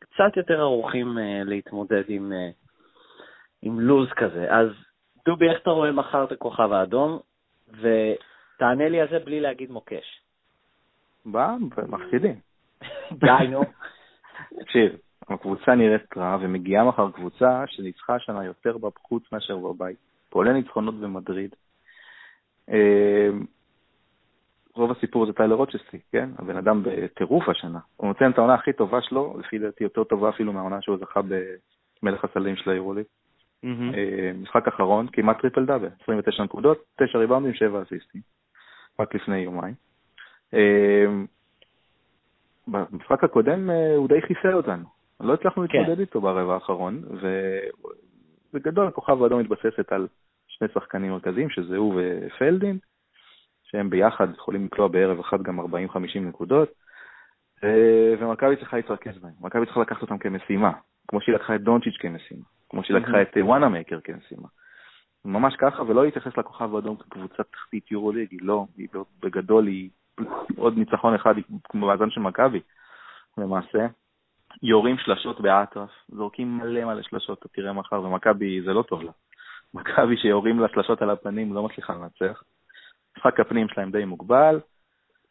קצת 0.01 0.37
יותר 0.37 0.59
ערוכים 0.59 1.17
להתמודד 1.45 2.03
עם, 2.07 2.33
עם 3.61 3.79
לוז 3.79 4.09
כזה. 4.15 4.47
אז 4.49 4.67
דובי, 5.25 5.49
איך 5.49 5.61
אתה 5.61 5.69
רואה 5.69 5.91
מחר 5.91 6.23
את 6.23 6.31
הכוכב 6.31 6.71
האדום? 6.71 7.19
ותענה 7.69 8.89
לי 8.89 9.01
על 9.01 9.07
זה 9.11 9.19
בלי 9.19 9.39
להגיד 9.39 9.71
מוקש. 9.71 10.21
בא, 11.25 11.55
מפסידים. 11.87 12.39
די, 13.21 13.47
נו. 13.49 13.61
תקשיב, 14.59 14.91
הקבוצה 15.29 15.75
נראית 15.75 16.17
רע, 16.17 16.37
ומגיעה 16.41 16.83
מחר 16.83 17.11
קבוצה 17.11 17.63
שניצחה 17.67 18.15
השנה 18.15 18.45
יותר 18.45 18.77
בחוץ 18.77 19.23
מאשר 19.31 19.57
בבית. 19.57 19.97
כולל 20.29 20.53
ניצחונות 20.53 20.95
במדריד. 20.95 21.55
רוב 24.75 24.91
הסיפור 24.91 25.25
זה 25.25 25.33
טיילר 25.33 25.55
רוצ'סטי, 25.55 25.99
כן? 26.11 26.29
הבן 26.37 26.57
אדם 26.57 26.83
בטירוף 26.83 27.49
השנה. 27.49 27.79
הוא 27.97 28.07
נותן 28.07 28.31
את 28.31 28.37
העונה 28.37 28.53
הכי 28.53 28.73
טובה 28.73 29.01
שלו, 29.01 29.35
לפי 29.39 29.59
דעתי 29.59 29.83
יותר 29.83 30.03
טובה 30.03 30.29
אפילו 30.29 30.53
מהעונה 30.53 30.81
שהוא 30.81 30.97
זכה 30.97 31.21
במלך 32.01 32.25
הסלים 32.25 32.55
של 32.55 32.69
היורוליג. 32.69 33.05
אה, 33.65 34.31
משחק 34.41 34.67
אחרון, 34.67 35.07
כמעט 35.11 35.41
טריפל 35.41 35.65
דאבל, 35.65 35.89
29 36.03 36.43
נקודות, 36.43 36.83
9 37.01 37.17
ריבאונדים, 37.17 37.53
7 37.53 37.81
אסיסטים, 37.81 38.21
רק 38.99 39.15
לפני 39.15 39.37
יומיים. 39.37 39.73
אה, 40.53 41.05
במשחק 42.67 43.23
הקודם 43.23 43.69
אה, 43.69 43.95
הוא 43.95 44.07
די 44.07 44.21
חיסר 44.21 44.55
אותנו, 44.55 44.85
לא 45.19 45.33
הצלחנו 45.33 45.63
כן. 45.69 45.77
להתמודד 45.77 45.99
איתו 45.99 46.21
ברבע 46.21 46.53
האחרון, 46.53 47.03
ובגדול 48.53 48.87
הכוכב 48.87 49.23
האדום 49.23 49.39
מתבססת 49.39 49.91
על 49.91 50.07
שני 50.47 50.67
שחקנים 50.73 51.11
מרכזיים, 51.11 51.49
שזה 51.49 51.77
הוא 51.77 52.01
ופלדין, 52.01 52.77
שהם 53.71 53.89
ביחד 53.89 54.27
יכולים 54.35 54.65
לקלוע 54.65 54.87
בערב 54.87 55.19
אחד 55.19 55.41
גם 55.41 55.59
40-50 55.59 55.63
נקודות, 56.21 56.69
ומכבי 58.19 58.55
צריכה 58.55 58.77
להתרכז 58.77 59.17
בהם, 59.17 59.33
מכבי 59.39 59.65
צריכה 59.65 59.81
לקחת 59.81 60.01
אותם 60.01 60.17
כמשימה, 60.17 60.71
כמו 61.07 61.21
שהיא 61.21 61.35
לקחה 61.35 61.55
את 61.55 61.61
דונצ'יץ' 61.61 61.97
כמשימה. 61.99 62.43
כמו 62.71 62.83
שהיא 62.83 62.97
לקחה 62.97 63.21
את 63.21 63.37
וואנה 63.41 63.69
מייקר 63.69 63.99
כמשימה. 64.03 64.47
ממש 65.25 65.55
ככה, 65.57 65.83
ולא 65.83 66.05
להתייחס 66.05 66.37
לכוכב 66.37 66.75
האדום 66.75 66.95
כקבוצת 66.97 67.45
תחתית 67.51 67.91
יורוליג, 67.91 68.27
היא 68.31 68.39
לא, 68.41 68.65
היא 68.77 68.87
בגדול 69.19 69.67
היא 69.67 69.89
עוד 70.57 70.77
ניצחון 70.77 71.15
אחד 71.15 71.33
כמו 71.63 71.87
מאזן 71.87 72.09
של 72.09 72.21
מכבי, 72.21 72.59
למעשה. 73.37 73.87
יורים 74.63 74.97
שלשות 74.97 75.41
באטרף, 75.41 75.89
זורקים 76.09 76.57
מלא 76.57 76.85
מלא 76.85 77.01
שלשות, 77.01 77.39
אתה 77.39 77.47
תראה 77.47 77.73
מחר, 77.73 78.03
ומכבי 78.03 78.61
זה 78.61 78.73
לא 78.73 78.81
טוב 78.81 79.01
לה. 79.01 79.11
מכבי 79.73 80.17
שיורים 80.17 80.59
לה 80.59 80.67
שלשות 80.67 81.01
על 81.01 81.09
הפנים 81.09 81.53
לא 81.53 81.63
מצליחה 81.63 81.93
לנצח. 81.93 82.43
משחק 83.17 83.39
הפנים 83.39 83.67
שלהם 83.67 83.91
די 83.91 84.05
מוגבל, 84.05 84.59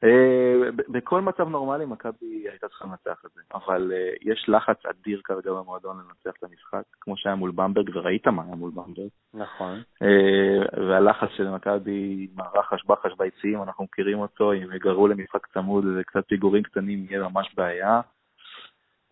אה, 0.04 0.70
בכל 0.88 1.20
מצב 1.20 1.48
נורמלי 1.48 1.86
מכבי 1.86 2.48
הייתה 2.50 2.68
צריכה 2.68 2.84
לנצח 2.84 3.22
את 3.26 3.30
זה, 3.34 3.40
אבל 3.54 3.92
אה, 3.94 4.12
יש 4.20 4.44
לחץ 4.48 4.86
אדיר 4.86 5.20
כרגע 5.24 5.52
במועדון 5.52 5.96
לנצח 5.96 6.38
את 6.38 6.44
המשחק, 6.44 6.82
כמו 7.00 7.16
שהיה 7.16 7.34
מול 7.34 7.50
במברג, 7.50 7.90
וראית 7.94 8.26
מה 8.26 8.42
היה 8.42 8.54
מול 8.54 8.70
במברג. 8.74 9.08
נכון. 9.34 9.82
אה, 10.02 10.86
והלחץ 10.88 11.28
של 11.36 11.48
מכבי, 11.48 12.28
עם 12.32 12.40
הרחש 12.40 12.84
בחש 12.86 13.12
ביציעים, 13.18 13.62
אנחנו 13.62 13.84
מכירים 13.84 14.18
אותו, 14.18 14.52
אם 14.52 14.72
יגרו 14.74 15.08
למשחק 15.08 15.46
צמוד 15.46 15.84
וקצת 15.96 16.28
פיגורים 16.28 16.62
קטנים, 16.62 17.06
יהיה 17.10 17.28
ממש 17.28 17.54
בעיה. 17.54 18.00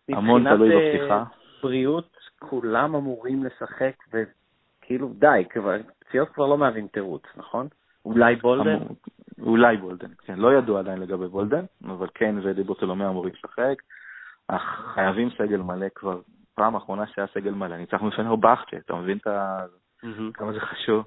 המון 0.08 0.54
תלוי 0.54 0.68
בפתיחה. 0.76 1.24
בריאות, 1.62 2.16
כולם 2.38 2.94
אמורים 2.94 3.44
לשחק, 3.44 3.94
וכאילו 4.12 5.08
די, 5.18 5.44
פציעות 5.98 6.28
כבר 6.28 6.46
לא 6.46 6.58
מהווים 6.58 6.86
תירוץ, 6.86 7.22
נכון? 7.36 7.68
אולי 8.08 8.36
בולדן? 8.36 8.78
אולי 9.42 9.76
בולדן, 9.76 10.08
כן. 10.24 10.38
לא 10.38 10.54
ידוע 10.54 10.80
עדיין 10.80 11.00
לגבי 11.00 11.28
בולדן, 11.28 11.64
אבל 11.84 12.06
כן 12.14 12.34
ודיברתולומאו 12.42 13.06
אמורים 13.06 13.34
לשחק. 13.34 13.82
חייבים 14.94 15.30
סגל 15.38 15.56
מלא 15.56 15.86
כבר. 15.94 16.20
פעם 16.54 16.76
אחרונה 16.76 17.06
שהיה 17.06 17.26
סגל 17.34 17.50
מלא, 17.50 17.76
ניצחנו 17.76 18.08
את 18.08 18.24
פנרבכצ'ה, 18.40 18.76
אתה 18.76 18.94
מבין 18.94 19.18
כמה 20.34 20.52
זה 20.52 20.60
חשוב? 20.60 21.04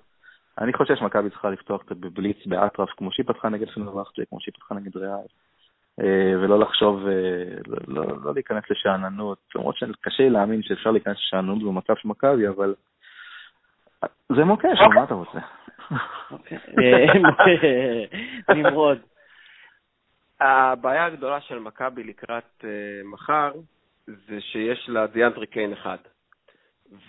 אני 0.58 0.74
חושב 0.74 0.96
שמכבי 0.96 1.30
צריכה 1.30 1.50
לפתוח 1.50 1.82
בבליץ 1.90 2.38
מטורף, 2.46 2.90
כמו 2.98 3.12
שהיא 3.12 3.26
פתחה 3.26 3.50
נגד 3.50 3.70
פנרבכצ'ה, 3.70 4.22
כמו 4.30 4.40
שהיא 4.42 4.54
פתחה 4.54 4.76
נגד 4.76 4.98
ריאל, 4.98 5.28
אה, 6.02 6.34
ולא 6.40 6.60
לחשוב, 6.60 7.08
אה, 7.08 7.14
לא, 7.68 7.78
לא, 7.88 8.24
לא 8.24 8.34
להיכנס 8.34 8.64
לשאננות, 8.70 9.38
למרות 9.56 9.78
שקשה 9.78 10.24
לי 10.24 10.30
להאמין 10.30 10.64
שאפשר 10.64 10.92
להיכנס 10.92 11.18
לשאננות 11.18 11.64
במצב 11.64 11.94
של 11.96 12.08
מכבי, 12.08 12.48
אבל 12.48 12.76
זה 14.36 14.44
מוקש, 14.44 14.80
מה 14.96 15.04
אתה 15.04 15.14
רוצה? 15.14 15.40
אוקיי. 16.32 16.58
אה, 16.58 18.54
נמרוד. 18.56 19.00
הבעיה 20.40 21.06
הגדולה 21.06 21.42
של 21.42 21.60
מכבי 21.60 22.04
לקראת 22.04 22.44
uh, 22.62 22.66
מחר 23.04 23.52
זה 24.08 24.42
שיש 24.42 24.90
לה 24.90 25.08
דיאנדרי 25.08 25.48
קיין 25.48 25.74
אחד. 25.74 25.98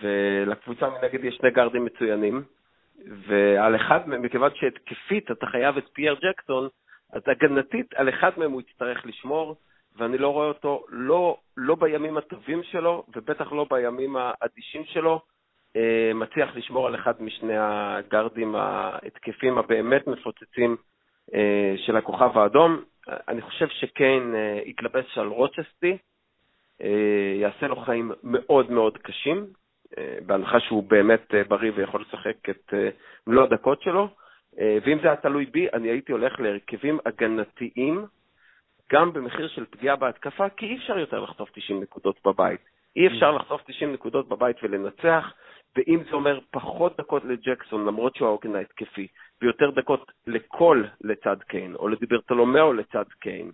ולקבוצה 0.00 0.90
מנגד 0.90 1.24
יש 1.24 1.34
שני 1.34 1.50
גארדים 1.50 1.84
מצוינים, 1.84 2.44
ועל 3.26 3.76
אחד 3.76 4.08
מהם, 4.08 4.22
מכיוון 4.22 4.50
שהתקפית 4.54 5.30
אתה 5.30 5.46
חייב 5.46 5.76
את 5.76 5.84
פייר 5.92 6.16
ג'קסון, 6.22 6.68
אז 7.12 7.22
הגנתית 7.26 7.94
על 7.94 8.08
אחד 8.08 8.30
מהם 8.36 8.52
הוא 8.52 8.60
יצטרך 8.60 9.06
לשמור, 9.06 9.56
ואני 9.96 10.18
לא 10.18 10.28
רואה 10.28 10.48
אותו 10.48 10.84
לא, 10.88 11.36
לא 11.56 11.74
בימים 11.74 12.16
הטובים 12.16 12.62
שלו, 12.62 13.04
ובטח 13.16 13.52
לא 13.52 13.66
בימים 13.70 14.16
האדישים 14.16 14.84
שלו. 14.84 15.20
אה, 15.76 16.14
מצליח 16.14 16.56
לשמור 16.56 16.86
על 16.86 16.94
אחד 16.94 17.22
משני 17.22 17.56
הגארדים 17.56 18.54
ההתקפים 18.54 19.58
הבאמת 19.58 20.06
מפוצצים 20.06 20.76
אה, 21.34 21.74
של 21.76 21.96
הכוכב 21.96 22.38
האדום. 22.38 22.82
אני 23.28 23.42
חושב 23.42 23.68
שקיין 23.68 24.34
אה, 24.34 24.60
התלבש 24.66 25.18
על 25.18 25.26
רוצ'סטי, 25.26 25.96
יעשה 27.40 27.66
לו 27.66 27.76
חיים 27.76 28.12
מאוד 28.22 28.70
מאוד 28.70 28.98
קשים, 28.98 29.46
בהנחה 30.26 30.60
שהוא 30.60 30.82
באמת 30.82 31.34
בריא 31.48 31.72
ויכול 31.74 32.04
לשחק 32.08 32.48
את 32.50 32.74
מלוא 33.26 33.44
הדקות 33.44 33.82
שלו. 33.82 34.08
ואם 34.58 34.98
זה 35.02 35.06
היה 35.06 35.16
תלוי 35.16 35.46
בי, 35.46 35.68
אני 35.72 35.88
הייתי 35.88 36.12
הולך 36.12 36.40
להרכבים 36.40 36.98
הגנתיים, 37.06 38.06
גם 38.92 39.12
במחיר 39.12 39.48
של 39.48 39.64
פגיעה 39.70 39.96
בהתקפה, 39.96 40.48
כי 40.48 40.66
אי 40.66 40.76
אפשר 40.76 40.98
יותר 40.98 41.20
לחטוף 41.20 41.50
90 41.50 41.82
נקודות 41.82 42.16
בבית. 42.24 42.60
אי 42.96 43.06
אפשר 43.06 43.30
לחטוף 43.30 43.62
90 43.66 43.92
נקודות 43.92 44.28
בבית 44.28 44.56
ולנצח, 44.62 45.32
ואם 45.76 46.02
זה 46.10 46.12
אומר 46.12 46.38
פחות 46.50 46.96
דקות 46.96 47.24
לג'קסון, 47.24 47.86
למרות 47.86 48.16
שהוא 48.16 48.28
העוגן 48.28 48.56
ההתקפי, 48.56 49.06
ויותר 49.42 49.70
דקות 49.70 50.12
לכל 50.26 50.84
לצד 51.00 51.36
קיין, 51.48 51.74
או 51.74 51.88
לדיברטולומיאו 51.88 52.72
לצד 52.72 53.04
קיין, 53.20 53.50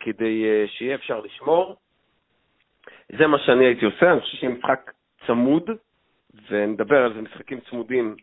כדי 0.00 0.44
שיהיה 0.66 0.94
אפשר 0.94 1.20
לשמור, 1.20 1.76
זה 3.18 3.26
מה 3.26 3.38
שאני 3.38 3.66
הייתי 3.66 3.84
עושה, 3.84 4.12
אני 4.12 4.20
חושב 4.20 4.36
שמשחק 4.36 4.92
צמוד, 5.26 5.70
ונדבר 6.50 7.04
על 7.04 7.14
זה, 7.14 7.22
משחקים 7.22 7.60
צמודים, 7.70 8.16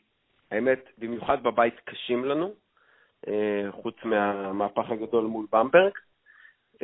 האמת, 0.51 0.89
במיוחד 0.97 1.43
בבית 1.43 1.79
קשים 1.86 2.25
לנו, 2.25 2.53
אה, 3.27 3.71
חוץ 3.71 3.95
מהמהפך 4.03 4.91
הגדול 4.91 5.23
מול 5.25 5.45
במברג, 5.51 5.91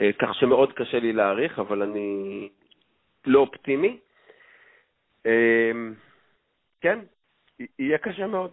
אה, 0.01 0.09
כך 0.19 0.35
שמאוד 0.35 0.73
קשה 0.73 0.99
לי 0.99 1.13
להעריך, 1.13 1.59
אבל 1.59 1.81
אני 1.81 2.49
לא 3.25 3.39
אופטימי. 3.39 3.99
אה, 5.25 5.71
כן, 6.81 6.99
יהיה 7.79 7.97
קשה 7.97 8.27
מאוד. 8.27 8.51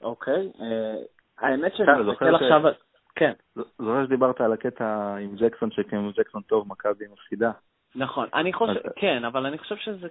אוקיי, 0.00 0.52
האמת 1.38 1.76
שאני 1.76 2.02
מסתכל 2.02 2.34
עכשיו... 2.34 2.62
כן. 3.14 3.32
זוכר 3.54 4.06
שדיברת 4.06 4.40
על 4.40 4.52
הקטע 4.52 5.16
עם 5.20 5.36
ג'קסון, 5.36 5.70
שכן 5.70 6.10
ג'קסון 6.10 6.42
טוב, 6.42 6.68
מכבי 6.68 7.04
מפסידה. 7.12 7.50
נכון, 7.94 8.28
אני 8.34 8.52
חושב, 8.52 8.80
אז... 8.84 8.92
כן, 8.96 9.24
אבל 9.24 9.46
אני 9.46 9.58
חושב 9.58 9.76
שזה 9.76 10.08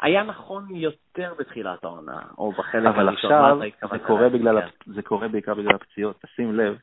היה 0.00 0.22
נכון 0.22 0.74
יותר 0.74 1.34
בתחילת 1.38 1.84
העונה, 1.84 2.20
או 2.38 2.52
בחלק 2.52 2.86
אבל 2.86 3.08
עכשיו 3.08 3.58
זה 3.90 3.98
קורה, 3.98 4.28
בגלל, 4.28 4.60
כן. 4.60 4.92
זה 4.92 5.02
קורה 5.02 5.28
בעיקר 5.28 5.54
בגלל 5.54 5.74
הפציעות. 5.74 6.20
תשים 6.20 6.54
לב 6.54 6.76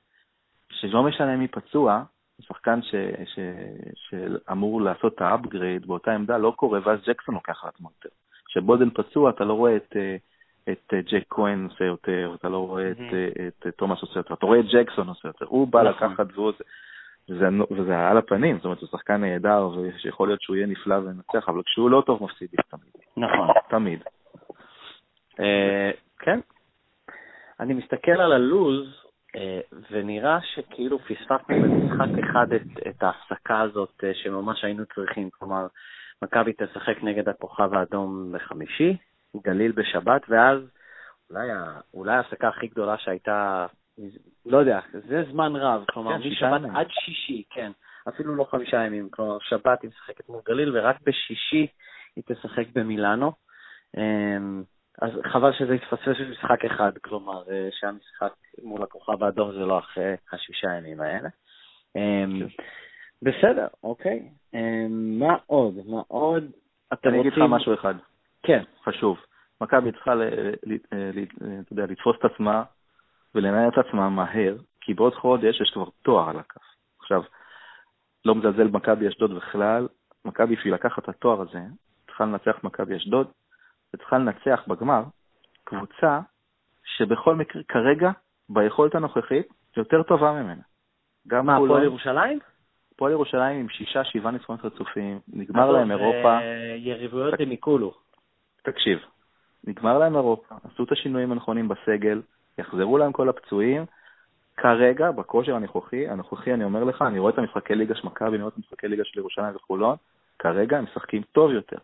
שלא 0.72 1.04
משנה 1.04 1.38
מי 1.38 1.48
פצוע, 1.48 2.04
שחקן 2.42 2.82
ש, 2.82 2.96
ש, 3.26 3.40
שאמור 3.96 4.82
לעשות 4.82 5.16
את 5.16 5.22
ה 5.22 5.30
upgrade 5.30 5.86
באותה 5.86 6.12
עמדה 6.12 6.38
לא 6.38 6.54
קורה, 6.56 6.80
ואז 6.84 7.00
ג'קסון 7.06 7.36
לוקח 7.36 7.64
על 7.64 7.70
עצמו 7.76 7.90
יותר. 7.98 8.16
כשבולדן 8.46 8.90
פצוע 8.90 9.30
אתה 9.30 9.44
לא 9.44 9.54
רואה 9.54 9.76
את, 9.76 9.96
את 10.70 10.94
ג'ק 10.94 11.24
כהן 11.30 11.68
עושה 11.72 11.86
יותר, 11.86 12.36
אתה 12.40 12.50
לא 12.50 12.58
רואה 12.58 12.92
את, 12.92 12.98
את, 13.48 13.68
את 13.68 13.76
תומאס 13.76 14.02
עושה 14.02 14.20
יותר, 14.20 14.34
אתה 14.34 14.46
רואה 14.46 14.60
את 14.60 14.66
ג'קסון 14.66 15.08
עושה 15.08 15.28
יותר. 15.28 15.46
הוא 15.46 15.68
בא 15.68 15.82
נכון. 15.82 16.12
לקחת 16.12 16.26
והוא 16.34 16.48
עושה... 16.48 16.64
וזה, 17.30 17.46
וזה 17.72 17.98
על 18.00 18.18
הפנים, 18.18 18.56
זאת 18.56 18.66
אומרת, 18.66 18.80
הוא 18.80 18.90
שחקן 18.90 19.22
נהדר, 19.22 19.70
ושיכול 19.78 20.28
להיות 20.28 20.42
שהוא 20.42 20.56
יהיה 20.56 20.68
נפלא 20.68 20.96
וינצח, 20.96 21.50
אבל 21.50 21.62
כשהוא 21.66 21.90
לא 21.90 22.04
טוב 22.06 22.24
מפסידים 22.24 22.60
תמיד. 22.70 23.04
נכון. 23.18 23.48
תמיד. 23.70 24.04
אה, 25.40 25.92
כן. 26.20 26.40
אני 27.60 27.74
מסתכל 27.74 28.12
על 28.12 28.32
הלוז, 28.32 28.88
אה, 28.88 29.01
ונראה 29.92 30.40
שכאילו 30.42 31.00
פספסנו 31.00 31.62
במשחק 31.62 32.24
אחד 32.24 32.54
את, 32.54 32.88
את 32.88 33.04
ההפסקה 33.04 33.62
הזאת 33.62 34.04
אה, 34.04 34.12
שממש 34.14 34.64
היינו 34.64 34.84
צריכים. 34.96 35.30
כלומר, 35.30 35.68
מכבי 36.22 36.54
תשחק 36.54 37.04
נגד 37.04 37.30
הכוכב 37.30 37.74
האדום 37.74 38.32
בחמישי, 38.32 38.98
גליל 39.44 39.72
בשבת, 39.72 40.22
ואז 40.30 40.60
אולי, 41.30 41.48
אולי 41.94 42.16
ההפסקה 42.16 42.48
הכי 42.48 42.68
גדולה 42.68 42.98
שהייתה 42.98 43.66
לא 44.46 44.58
יודע, 44.58 44.80
זה 44.92 45.24
זמן 45.32 45.56
רב, 45.56 45.84
כלומר, 45.92 46.22
כן, 46.22 46.30
משבת 46.30 46.62
עד 46.76 46.88
שישי, 46.90 47.44
כן, 47.50 47.72
אפילו 48.10 48.36
לא 48.36 48.44
חמישה 48.44 48.86
ימים, 48.86 49.10
כלומר, 49.10 49.38
שבת 49.42 49.82
היא 49.82 49.90
משחקת 49.90 50.30
מול 50.30 50.42
גליל, 50.46 50.78
ורק 50.78 50.96
בשישי 51.02 51.68
היא 52.16 52.24
תשחק 52.28 52.66
במילאנו. 52.74 53.32
אז 55.02 55.12
חבל 55.32 55.54
שזה 55.54 55.76
יתפספס 55.76 56.20
במשחק 56.20 56.66
אחד, 56.66 56.92
כלומר, 56.98 57.44
אה, 57.52 57.70
שהמשחק 57.72 58.34
מול 58.64 58.84
הכוכב 58.84 59.24
האדום 59.24 59.52
זה 59.52 59.60
לא 59.60 59.80
אחרי 59.80 60.14
השישה 60.32 60.68
ימים 60.78 61.02
האלה. 61.02 61.30
אמ, 61.96 62.40
כן. 62.40 62.64
בסדר, 63.22 63.68
אוקיי. 63.84 64.30
אמ, 64.54 65.20
מה 65.20 65.36
עוד? 65.46 65.74
מה 65.88 66.02
עוד? 66.08 66.44
אני 67.06 67.22
אגיד 67.22 67.34
לך 67.34 67.40
משהו 67.50 67.74
אחד. 67.74 67.94
כן. 68.44 68.64
חשוב. 68.84 69.18
מכבי 69.62 69.92
צריכה, 69.92 70.14
אתה 71.62 71.74
יודע, 71.74 71.86
לתפוס 71.86 72.16
את 72.20 72.26
עצמה 72.26 72.64
ולנהל 73.36 73.70
את 73.70 73.78
עצמם 73.78 74.14
מהר, 74.16 74.56
כי 74.82 74.94
בעוד 74.94 75.14
חודש 75.14 75.62
יש 75.62 75.72
כבר 75.74 75.86
תואר 76.02 76.30
על 76.30 76.40
הכף. 76.40 76.62
עכשיו, 77.00 77.22
לא 78.26 78.36
מזלזל 78.36 78.68
במכבי 78.68 79.08
אשדוד 79.08 79.36
בכלל, 79.36 79.88
מכבי 80.26 80.56
בשביל 80.56 80.74
לקחת 80.74 81.04
את 81.04 81.10
התואר 81.10 81.42
הזה, 81.42 81.60
צריכה 82.08 82.26
לנצח 82.26 82.64
מכבי 82.64 82.98
אשדוד, 82.98 83.28
וצריכה 83.94 84.18
לנצח 84.18 84.64
בגמר 84.68 85.04
קבוצה 85.64 86.20
שבכל 86.84 87.36
מקרה, 87.36 87.62
כרגע, 87.68 88.12
ביכולת 88.50 88.96
הנוכחית, 88.96 89.48
יותר 89.78 90.04
טובה 90.04 90.32
ממנה. 90.32 90.62
גם 91.28 91.46
מה, 91.46 91.56
הפועל 91.56 91.84
ירושלים? 91.84 92.40
הפועל 92.96 93.12
ירושלים 93.12 93.60
עם 93.60 93.70
שישה, 93.70 94.04
שבעה 94.04 94.32
ניצחונות 94.32 94.66
רצופים, 94.66 95.20
נגמר 95.28 95.72
להם 95.72 95.92
אירופה. 95.92 96.40
יריבויות 96.78 97.34
הם 97.40 97.50
עיקולו. 97.50 97.94
תקשיב, 98.64 99.00
נגמר 99.64 99.98
להם 99.98 100.16
אירופה, 100.16 100.56
עשו 100.64 100.84
את 100.84 100.92
השינויים 100.92 101.32
הנכונים 101.32 101.68
בסגל, 101.68 102.22
יחזרו 102.58 102.98
להם 102.98 103.12
כל 103.12 103.30
הפצועים. 103.30 103.86
כרגע, 104.58 105.12
בכושר 105.12 105.56
הנוכחי, 105.56 106.08
הנוכחי 106.08 106.54
אני 106.54 106.64
אומר 106.64 106.84
לך, 106.84 107.02
אני 107.02 107.20
רואה 107.20 107.34
את 107.34 107.38
המשחקי 107.38 107.76
ליגה 107.76 107.96
של 107.96 108.08
מכבי, 108.08 108.36
אני 108.36 108.44
רואה 108.44 108.48
את 108.48 108.58
המשחקי 108.58 108.88
ליגה 108.88 109.04
של 109.06 109.20
ירושלים 109.20 109.56
וחולון, 109.56 109.96
כרגע 110.40 110.78
הם 110.78 110.84
משחקים 110.84 111.22
טוב 111.32 111.52
יותר. 111.52 111.78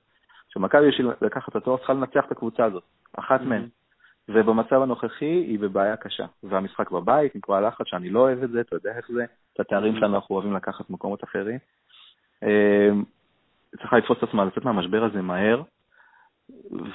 שמכבי 0.49 0.87
בשביל 0.87 1.07
לקחת 1.21 1.49
את 1.49 1.55
התואר 1.55 1.77
צריכה 1.77 1.93
לנצח 1.93 2.25
את 2.25 2.31
הקבוצה 2.31 2.65
הזאת, 2.65 2.83
אחת 3.17 3.41
מהן. 3.41 3.67
ובמצב 4.29 4.81
הנוכחי 4.81 5.25
היא 5.25 5.59
בבעיה 5.59 5.97
קשה. 5.97 6.25
והמשחק 6.43 6.91
בבית, 6.91 7.35
עם 7.35 7.41
כל 7.41 7.53
הלחץ, 7.53 7.85
שאני 7.87 8.09
לא 8.09 8.19
אוהב 8.19 8.43
את 8.43 8.49
זה, 8.49 8.61
אתה 8.61 8.75
יודע 8.75 8.91
איך 8.97 9.07
זה, 9.13 9.25
את 9.53 9.59
התארים 9.59 9.95
שלנו 9.95 10.15
אנחנו 10.15 10.35
אוהבים 10.35 10.53
לקחת 10.53 10.89
מקומות 10.89 11.23
אחרים. 11.23 11.59
אמ, 12.43 13.03
צריכה 13.77 13.97
לתפוס 13.97 14.17
את 14.17 14.23
עצמה, 14.23 14.45
לצאת 14.45 14.65
מהמשבר 14.65 15.03
הזה 15.03 15.21
מהר, 15.21 15.61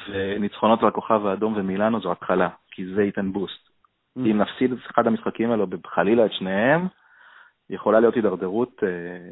וניצחונות 0.09 0.83
על 0.83 0.89
הכוכב 0.89 1.27
האדום 1.27 1.55
ומילאנו 1.57 2.01
זו 2.01 2.13
התחלה, 2.13 2.49
כי 2.71 2.95
זה 2.95 3.03
ייתן 3.03 3.33
בוסט. 3.33 3.69
Mm. 4.19 4.21
אם 4.21 4.39
נפסיד 4.39 4.73
את 4.73 4.79
אחד 4.91 5.07
המשחקים 5.07 5.51
האלו, 5.51 5.67
חלילה 5.87 6.27
את 6.27 6.33
שניהם, 6.33 6.87
יכולה 7.71 8.01
להיות 8.01 8.15
הידרדרות 8.15 8.81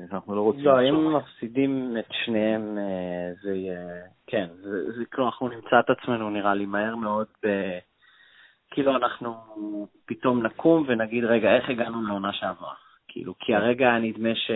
שאנחנו 0.09 0.33
אה, 0.33 0.37
לא 0.37 0.43
רוצים. 0.43 0.65
לא, 0.65 0.81
אם 0.83 1.17
מפסידים 1.17 1.97
את 1.99 2.13
שניהם, 2.25 2.79
אה, 2.79 3.33
זה 3.43 3.55
יהיה... 3.55 3.81
כן, 4.27 4.47
זה, 4.63 4.93
זה 4.93 5.05
כאילו 5.11 5.27
אנחנו 5.27 5.49
נמצא 5.49 5.81
את 5.81 5.91
עצמנו, 5.91 6.31
נראה 6.31 6.55
לי, 6.55 6.67
מהר 6.67 6.97
מאוד 6.97 7.27
ב... 7.45 7.49
כאילו 8.71 8.97
אנחנו 8.97 9.37
פתאום 10.07 10.43
נקום 10.43 10.85
ונגיד, 10.89 11.25
רגע, 11.25 11.57
איך 11.57 11.71
הגענו 11.71 12.03
לעונה 12.03 12.33
שעברה? 12.33 12.75
כאילו, 13.09 13.35
כי 13.39 13.55
הרגע 13.55 13.99
נדמה 13.99 14.35
ש... 14.35 14.51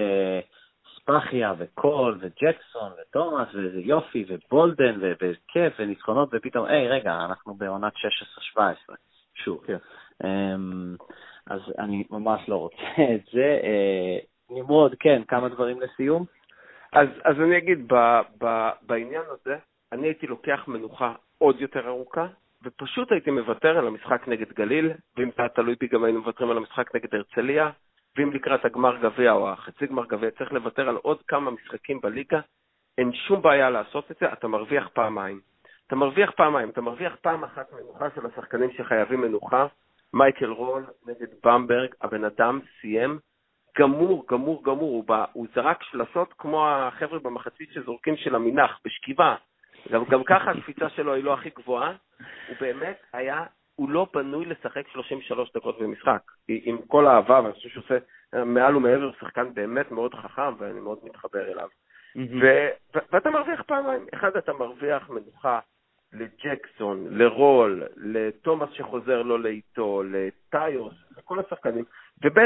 ספחיה 1.04 1.52
וקול 1.58 2.18
וג'קסון 2.20 2.92
ותומאס 3.00 3.48
ואיזה 3.54 3.80
יופי 3.80 4.24
ובולדן 4.28 5.00
וכיף 5.00 5.72
וניצחונות 5.78 6.28
ופתאום, 6.32 6.66
היי, 6.66 6.88
רגע, 6.88 7.24
אנחנו 7.24 7.54
בעונת 7.54 7.92
16-17, 8.56 8.58
שוב. 9.34 9.64
כן. 9.66 9.76
אמ, 10.24 10.96
אז 11.46 11.60
אני 11.78 12.04
ממש 12.10 12.48
לא 12.48 12.56
רוצה 12.56 13.02
את 13.14 13.26
זה. 13.32 13.60
אה, 13.62 14.18
נמרוד, 14.50 14.94
כן, 15.00 15.22
כמה 15.28 15.48
דברים 15.48 15.80
לסיום? 15.80 16.24
אז, 16.92 17.08
אז 17.24 17.40
אני 17.40 17.58
אגיד, 17.58 17.92
ב, 17.92 18.20
ב, 18.38 18.68
בעניין 18.82 19.22
הזה, 19.30 19.56
אני 19.92 20.06
הייתי 20.06 20.26
לוקח 20.26 20.64
מנוחה 20.68 21.12
עוד 21.38 21.60
יותר 21.60 21.88
ארוכה, 21.88 22.26
ופשוט 22.62 23.12
הייתי 23.12 23.30
מוותר 23.30 23.78
על 23.78 23.86
המשחק 23.86 24.28
נגד 24.28 24.52
גליל, 24.52 24.92
ואם 25.16 25.30
זה 25.36 25.42
היה 25.42 25.48
תלוי 25.48 25.74
בי 25.80 25.86
גם 25.86 26.04
היינו 26.04 26.20
מוותרים 26.20 26.50
על 26.50 26.56
המשחק 26.56 26.94
נגד 26.94 27.14
הרצליה, 27.14 27.70
ואם 28.16 28.32
לקראת 28.32 28.64
הגמר 28.64 28.96
גביע 28.96 29.32
או 29.32 29.50
החצי 29.50 29.86
גמר 29.86 30.06
גביע 30.06 30.30
צריך 30.30 30.52
לוותר 30.52 30.88
על 30.88 30.96
עוד 30.96 31.22
כמה 31.28 31.50
משחקים 31.50 32.00
בליגה, 32.00 32.40
אין 32.98 33.12
שום 33.12 33.42
בעיה 33.42 33.70
לעשות 33.70 34.10
את 34.10 34.16
זה, 34.20 34.32
אתה 34.32 34.48
מרוויח 34.48 34.88
פעמיים. 34.88 35.40
אתה 35.86 35.96
מרוויח 35.96 36.30
פעמיים, 36.30 36.70
אתה 36.70 36.80
מרוויח 36.80 37.16
פעם 37.20 37.44
אחת 37.44 37.72
מנוחה 37.72 38.06
של 38.14 38.26
השחקנים 38.26 38.70
שחייבים 38.72 39.20
מנוחה. 39.20 39.66
מייקל 40.14 40.50
רול 40.50 40.86
נגד 41.06 41.26
במברג, 41.44 41.94
הבן 42.00 42.24
אדם 42.24 42.60
סיים 42.80 43.18
גמור, 43.78 44.26
גמור, 44.30 44.64
גמור, 44.64 44.90
הוא, 44.90 45.04
בא, 45.04 45.24
הוא 45.32 45.46
זרק 45.54 45.82
שלשות 45.82 46.34
כמו 46.38 46.68
החבר'ה 46.68 47.18
במחצית 47.18 47.72
שזורקים 47.72 48.16
של 48.16 48.34
המנח, 48.34 48.80
בשכיבה. 48.84 49.34
גם, 49.92 50.04
גם 50.04 50.24
ככה 50.24 50.50
הקפיצה 50.50 50.88
שלו 50.88 51.14
היא 51.14 51.24
לא 51.24 51.34
הכי 51.34 51.50
גבוהה, 51.50 51.92
הוא 52.48 52.56
באמת 52.60 52.96
היה 53.12 53.44
הוא 53.76 53.90
לא 53.90 54.06
בנוי 54.14 54.44
לשחק 54.46 54.88
33 54.88 55.52
דקות 55.52 55.78
במשחק. 55.78 56.22
עם 56.48 56.78
כל 56.86 57.06
האהבה, 57.06 57.40
ואני 57.40 57.52
חושב 57.52 57.68
שהוא 57.68 57.84
עושה 57.84 57.98
מעל 58.44 58.76
ומעבר 58.76 59.12
שחקן 59.20 59.54
באמת 59.54 59.90
מאוד 59.90 60.14
חכם, 60.14 60.54
ואני 60.58 60.80
מאוד 60.80 60.98
מתחבר 61.02 61.52
אליו. 61.52 61.68
ו- 62.16 62.98
ואתה 63.12 63.30
מרוויח 63.30 63.62
פעמיים. 63.62 64.06
אחד, 64.14 64.36
אתה 64.36 64.52
מרוויח 64.52 65.10
מנוחה 65.10 65.60
לג'קסון, 66.14 67.06
לרול, 67.10 67.82
לתומאס 67.96 68.70
שחוזר 68.72 69.22
לו 69.22 69.38
לאיטו, 69.38 70.02
לטיוס, 70.02 70.94
לכל 71.18 71.40
השחקנים. 71.40 71.84
וב', 72.24 72.38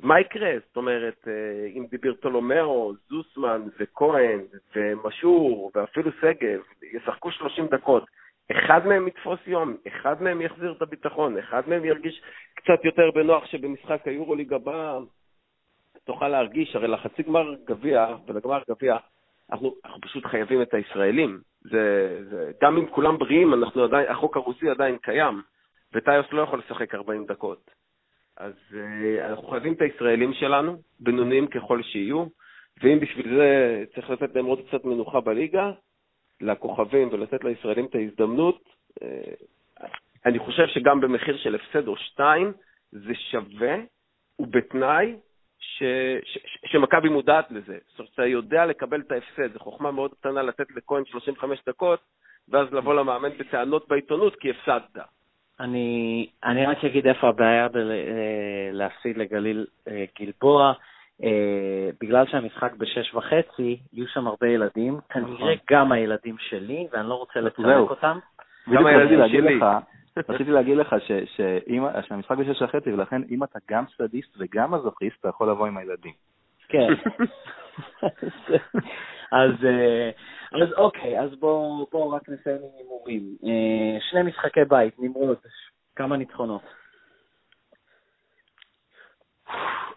מה 0.00 0.20
יקרה? 0.20 0.50
זאת 0.66 0.76
אומרת, 0.76 1.28
אה, 1.28 1.66
אם 1.66 1.86
דיברתולומאו, 1.90 2.92
זוסמן 3.08 3.62
וכהן 3.80 4.40
ומשור 4.76 5.70
ואפילו 5.74 6.10
שגב 6.20 6.60
ישחקו 6.92 7.30
30 7.30 7.66
דקות, 7.66 8.04
אחד 8.50 8.86
מהם 8.86 9.08
יתפוס 9.08 9.40
יום, 9.46 9.76
אחד 9.88 10.22
מהם 10.22 10.40
יחזיר 10.40 10.72
את 10.72 10.82
הביטחון, 10.82 11.38
אחד 11.38 11.62
מהם 11.66 11.84
ירגיש 11.84 12.22
קצת 12.54 12.84
יותר 12.84 13.10
בנוח 13.10 13.46
שבמשחק 13.46 14.08
היורוליג 14.08 14.52
הבא 14.52 14.98
תוכל 16.04 16.28
להרגיש, 16.28 16.76
הרי 16.76 16.88
לחצי 16.88 17.22
גמר 17.22 17.54
גביע 17.64 18.06
ולגמר 18.26 18.62
גביע, 18.70 18.96
אנחנו, 19.50 19.74
אנחנו 19.84 20.00
פשוט 20.00 20.26
חייבים 20.26 20.62
את 20.62 20.74
הישראלים. 20.74 21.40
זה, 21.60 22.18
זה, 22.30 22.52
גם 22.62 22.76
אם 22.76 22.86
כולם 22.86 23.18
בריאים, 23.18 23.54
אנחנו 23.54 23.84
עדיין, 23.84 24.08
החוק 24.08 24.36
הרוסי 24.36 24.70
עדיין 24.70 24.98
קיים, 24.98 25.42
וטיוס 25.94 26.26
לא 26.32 26.42
יכול 26.42 26.58
לשחק 26.58 26.94
40 26.94 27.26
דקות. 27.26 27.70
אז 28.36 28.52
uh, 28.70 29.24
אנחנו 29.24 29.48
חייבים 29.48 29.72
את 29.72 29.80
הישראלים 29.80 30.34
שלנו, 30.34 30.82
בינוניים 31.00 31.46
ככל 31.46 31.82
שיהיו, 31.82 32.26
ואם 32.82 33.00
בשביל 33.00 33.36
זה 33.36 33.84
צריך 33.94 34.10
לתת 34.10 34.34
להם 34.34 34.44
עוד 34.44 34.60
קצת 34.68 34.84
מנוחה 34.84 35.20
בליגה, 35.20 35.70
לכוכבים 36.40 37.08
ולתת 37.12 37.44
לישראלים 37.44 37.86
את 37.86 37.94
ההזדמנות, 37.94 38.62
uh, 39.00 39.84
אני 40.26 40.38
חושב 40.38 40.66
שגם 40.66 41.00
במחיר 41.00 41.36
של 41.36 41.54
הפסד 41.54 41.88
או 41.88 41.96
שתיים, 41.96 42.52
זה 42.92 43.14
שווה, 43.14 43.76
ובתנאי 44.38 45.16
שמכבי 46.66 47.08
מודעת 47.08 47.50
לזה. 47.50 47.78
זאת 47.88 47.98
אומרת, 47.98 48.12
אתה 48.14 48.26
יודע 48.26 48.66
לקבל 48.66 49.00
את 49.00 49.12
ההפסד, 49.12 49.52
זו 49.52 49.58
חוכמה 49.58 49.90
מאוד 49.90 50.14
קטנה 50.14 50.42
לתת 50.42 50.66
לכהן 50.76 51.04
35 51.04 51.58
דקות, 51.66 52.00
ואז 52.48 52.72
לבוא 52.72 52.94
למאמן 52.94 53.28
בטענות 53.38 53.88
בעיתונות 53.88 54.36
כי 54.36 54.50
הפסדת. 54.50 54.98
אני, 55.60 56.28
אני 56.44 56.66
רק 56.66 56.84
אגיד 56.84 57.06
איפה 57.06 57.28
הבעיה 57.28 57.68
בלהפסיד 57.68 59.18
אה, 59.18 59.24
לגליל 59.24 59.66
אה, 59.88 60.04
גלבוע. 60.20 60.72
אה, 61.22 61.90
בגלל 62.00 62.26
שהמשחק 62.26 62.72
בשש 62.74 63.14
וחצי, 63.14 63.78
יהיו 63.92 64.08
שם 64.08 64.26
הרבה 64.26 64.48
ילדים, 64.48 64.98
כנראה 65.08 65.34
נכון. 65.34 65.54
גם 65.70 65.92
הילדים 65.92 66.36
שלי, 66.38 66.86
ואני 66.92 67.08
לא 67.08 67.14
רוצה 67.14 67.40
לצלק 67.40 67.90
אותם. 67.90 68.18
גם 68.72 68.86
הילדים 68.86 69.18
שלי. 69.28 69.60
רציתי 70.16 70.50
להגיד 70.50 70.76
לך 70.76 70.96
שהמשחק 72.08 72.36
בשש 72.36 72.62
וחצי, 72.62 72.92
ולכן 72.92 73.22
אם 73.30 73.44
אתה 73.44 73.58
גם 73.70 73.84
סדיסט 73.96 74.36
וגם 74.38 74.70
מזוכיסט, 74.74 75.20
אתה 75.20 75.28
יכול 75.28 75.50
לבוא 75.50 75.66
עם 75.66 75.76
הילדים. 75.76 76.12
כן. 76.68 76.88
אז, 79.32 79.64
אה, 79.64 80.10
אז 80.62 80.72
אוקיי, 80.76 81.20
אז 81.20 81.34
בואו 81.34 81.86
בוא 81.92 82.14
רק 82.14 82.28
נסיים 82.28 82.56
עם 82.56 82.70
הימורים. 82.78 83.36
אה, 83.44 84.00
שני 84.10 84.22
משחקי 84.22 84.64
בית, 84.68 84.98
נמרוד, 84.98 85.36
כמה 85.96 86.16
ניצחונות? 86.16 86.62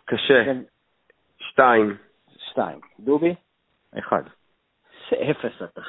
קשה. 0.06 0.46
כן. 0.46 0.62
שתיים. 1.38 1.98
שתיים. 2.38 2.80
דובי? 3.00 3.36
אחד. 4.00 4.24
אפס 5.14 5.62
אתה. 5.64 5.82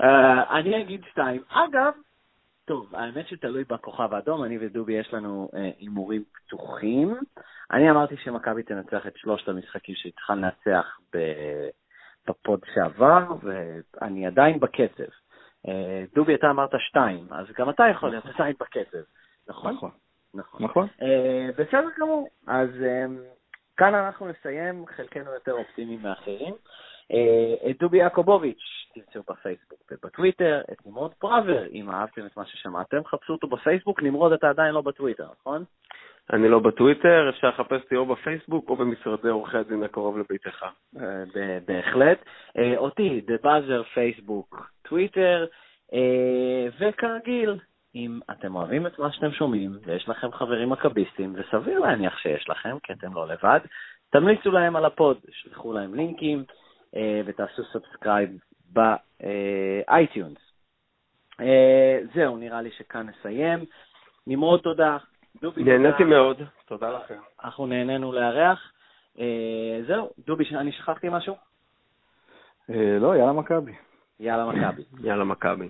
אה, 0.00 0.58
אני 0.58 0.82
אגיד 0.82 1.04
שתיים. 1.10 1.42
אגב, 1.48 1.92
טוב, 2.64 2.94
האמת 2.94 3.28
שתלוי 3.28 3.64
בכוכב 3.64 4.14
האדום, 4.14 4.44
אני 4.44 4.58
ודובי 4.60 4.92
יש 4.92 5.14
לנו 5.14 5.50
אה, 5.54 5.70
הימורים 5.78 6.22
uh, 6.22 6.38
פתוחים. 6.38 7.16
אני 7.70 7.90
אמרתי 7.90 8.16
שמכבי 8.16 8.62
תנצח 8.62 9.06
את 9.06 9.16
שלושת 9.16 9.48
המשחקים 9.48 9.94
שהתחל 9.94 10.34
לנצח 10.34 10.98
בפוד 12.28 12.60
שעבר, 12.74 13.24
ואני 13.42 14.26
עדיין 14.26 14.60
בקצב. 14.60 15.10
Uh, 15.66 15.70
דובי, 16.14 16.34
אתה 16.34 16.50
אמרת 16.50 16.70
שתיים, 16.78 17.26
אז 17.30 17.46
גם 17.58 17.70
אתה 17.70 17.84
יכול 17.90 18.10
להיות 18.10 18.26
עדיין 18.26 18.54
בקצב, 18.60 18.98
נכון? 19.48 19.74
נכון. 19.74 19.90
נכון. 20.34 20.62
נכון. 20.62 20.88
Uh, 21.00 21.52
בסדר 21.52 21.88
גמור, 21.98 22.28
אז 22.46 22.68
um, 22.68 23.40
כאן 23.76 23.94
אנחנו 23.94 24.28
נסיים, 24.28 24.86
חלקנו 24.86 25.30
יותר 25.30 25.52
אופטימיים 25.52 26.02
מאחרים. 26.02 26.54
Uh, 27.10 27.70
את 27.70 27.78
דובי 27.78 27.98
יעקובוביץ', 27.98 28.62
תמצאו 28.94 29.22
בפייסבוק 29.30 29.80
ובטוויטר, 29.90 30.60
את 30.72 30.86
נמרוד 30.86 31.14
פראבר, 31.14 31.66
אם 31.72 31.90
אהבתם 31.90 32.26
את 32.26 32.36
מה 32.36 32.44
ששמעתם, 32.44 33.04
חפשו 33.04 33.32
אותו 33.32 33.46
בפייסבוק, 33.46 34.02
נמרוד 34.02 34.32
אתה 34.32 34.48
עדיין 34.48 34.74
לא 34.74 34.80
בטוויטר, 34.80 35.26
נכון? 35.40 35.64
אני 36.32 36.48
לא 36.48 36.58
בטוויטר, 36.58 37.30
אפשר 37.30 37.48
לחפש 37.48 37.82
אותי 37.82 37.96
או 37.96 38.06
בפייסבוק 38.06 38.68
או 38.68 38.76
במשרדי 38.76 39.28
עורכי 39.28 39.56
הדין 39.56 39.82
הקרוב 39.82 40.18
לביתך. 40.18 40.64
אה, 41.00 41.24
בהחלט. 41.66 42.18
אה, 42.58 42.76
אותי, 42.76 43.20
The 43.26 43.44
Buzzer, 43.44 43.84
פייסבוק, 43.94 44.70
טוויטר, 44.82 45.46
אה, 45.92 46.68
וכרגיל, 46.80 47.58
אם 47.94 48.20
אתם 48.30 48.54
אוהבים 48.54 48.86
את 48.86 48.98
מה 48.98 49.12
שאתם 49.12 49.32
שומעים 49.32 49.78
ויש 49.84 50.08
לכם 50.08 50.32
חברים 50.32 50.70
מכביסטים, 50.70 51.34
וסביר 51.36 51.78
להניח 51.78 52.18
שיש 52.18 52.48
לכם, 52.48 52.76
כי 52.82 52.92
אתם 52.92 53.14
לא 53.14 53.28
לבד, 53.28 53.60
תמליצו 54.10 54.50
להם 54.50 54.76
על 54.76 54.84
ה 54.84 54.91
pod, 54.91 55.18
שלחו 55.30 55.72
להם 55.72 55.94
לינקים 55.94 56.44
ותעשו 57.26 57.62
subscribe 57.72 58.30
ב 58.72 58.93
iTunes. 58.93 60.38
אה, 61.40 61.98
זהו, 62.14 62.36
נראה 62.36 62.62
לי 62.62 62.70
שכאן 62.70 63.06
נסיים. 63.06 63.64
נמרוד, 64.26 64.60
תודה. 64.60 64.96
דובי, 65.40 65.62
נהניתי 65.64 66.04
מאוד, 66.04 66.42
תודה 66.66 66.90
לכם. 66.90 67.18
אנחנו 67.44 67.66
נהנינו 67.66 68.12
לארח. 68.12 68.72
אה, 69.18 69.80
זהו, 69.86 70.10
דובי, 70.26 70.44
אני 70.56 70.72
שכחתי 70.72 71.08
משהו? 71.10 71.34
אה, 72.70 72.98
לא, 73.00 73.16
יאללה 73.16 73.32
מכבי. 73.32 73.72
יאללה 74.20 74.46
מכבי. 74.46 74.82
יאללה 75.00 75.24
מכבי. 75.24 75.68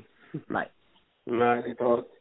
ביי. 0.51 0.67
ביי, 1.27 1.63
להתראות. 1.67 2.20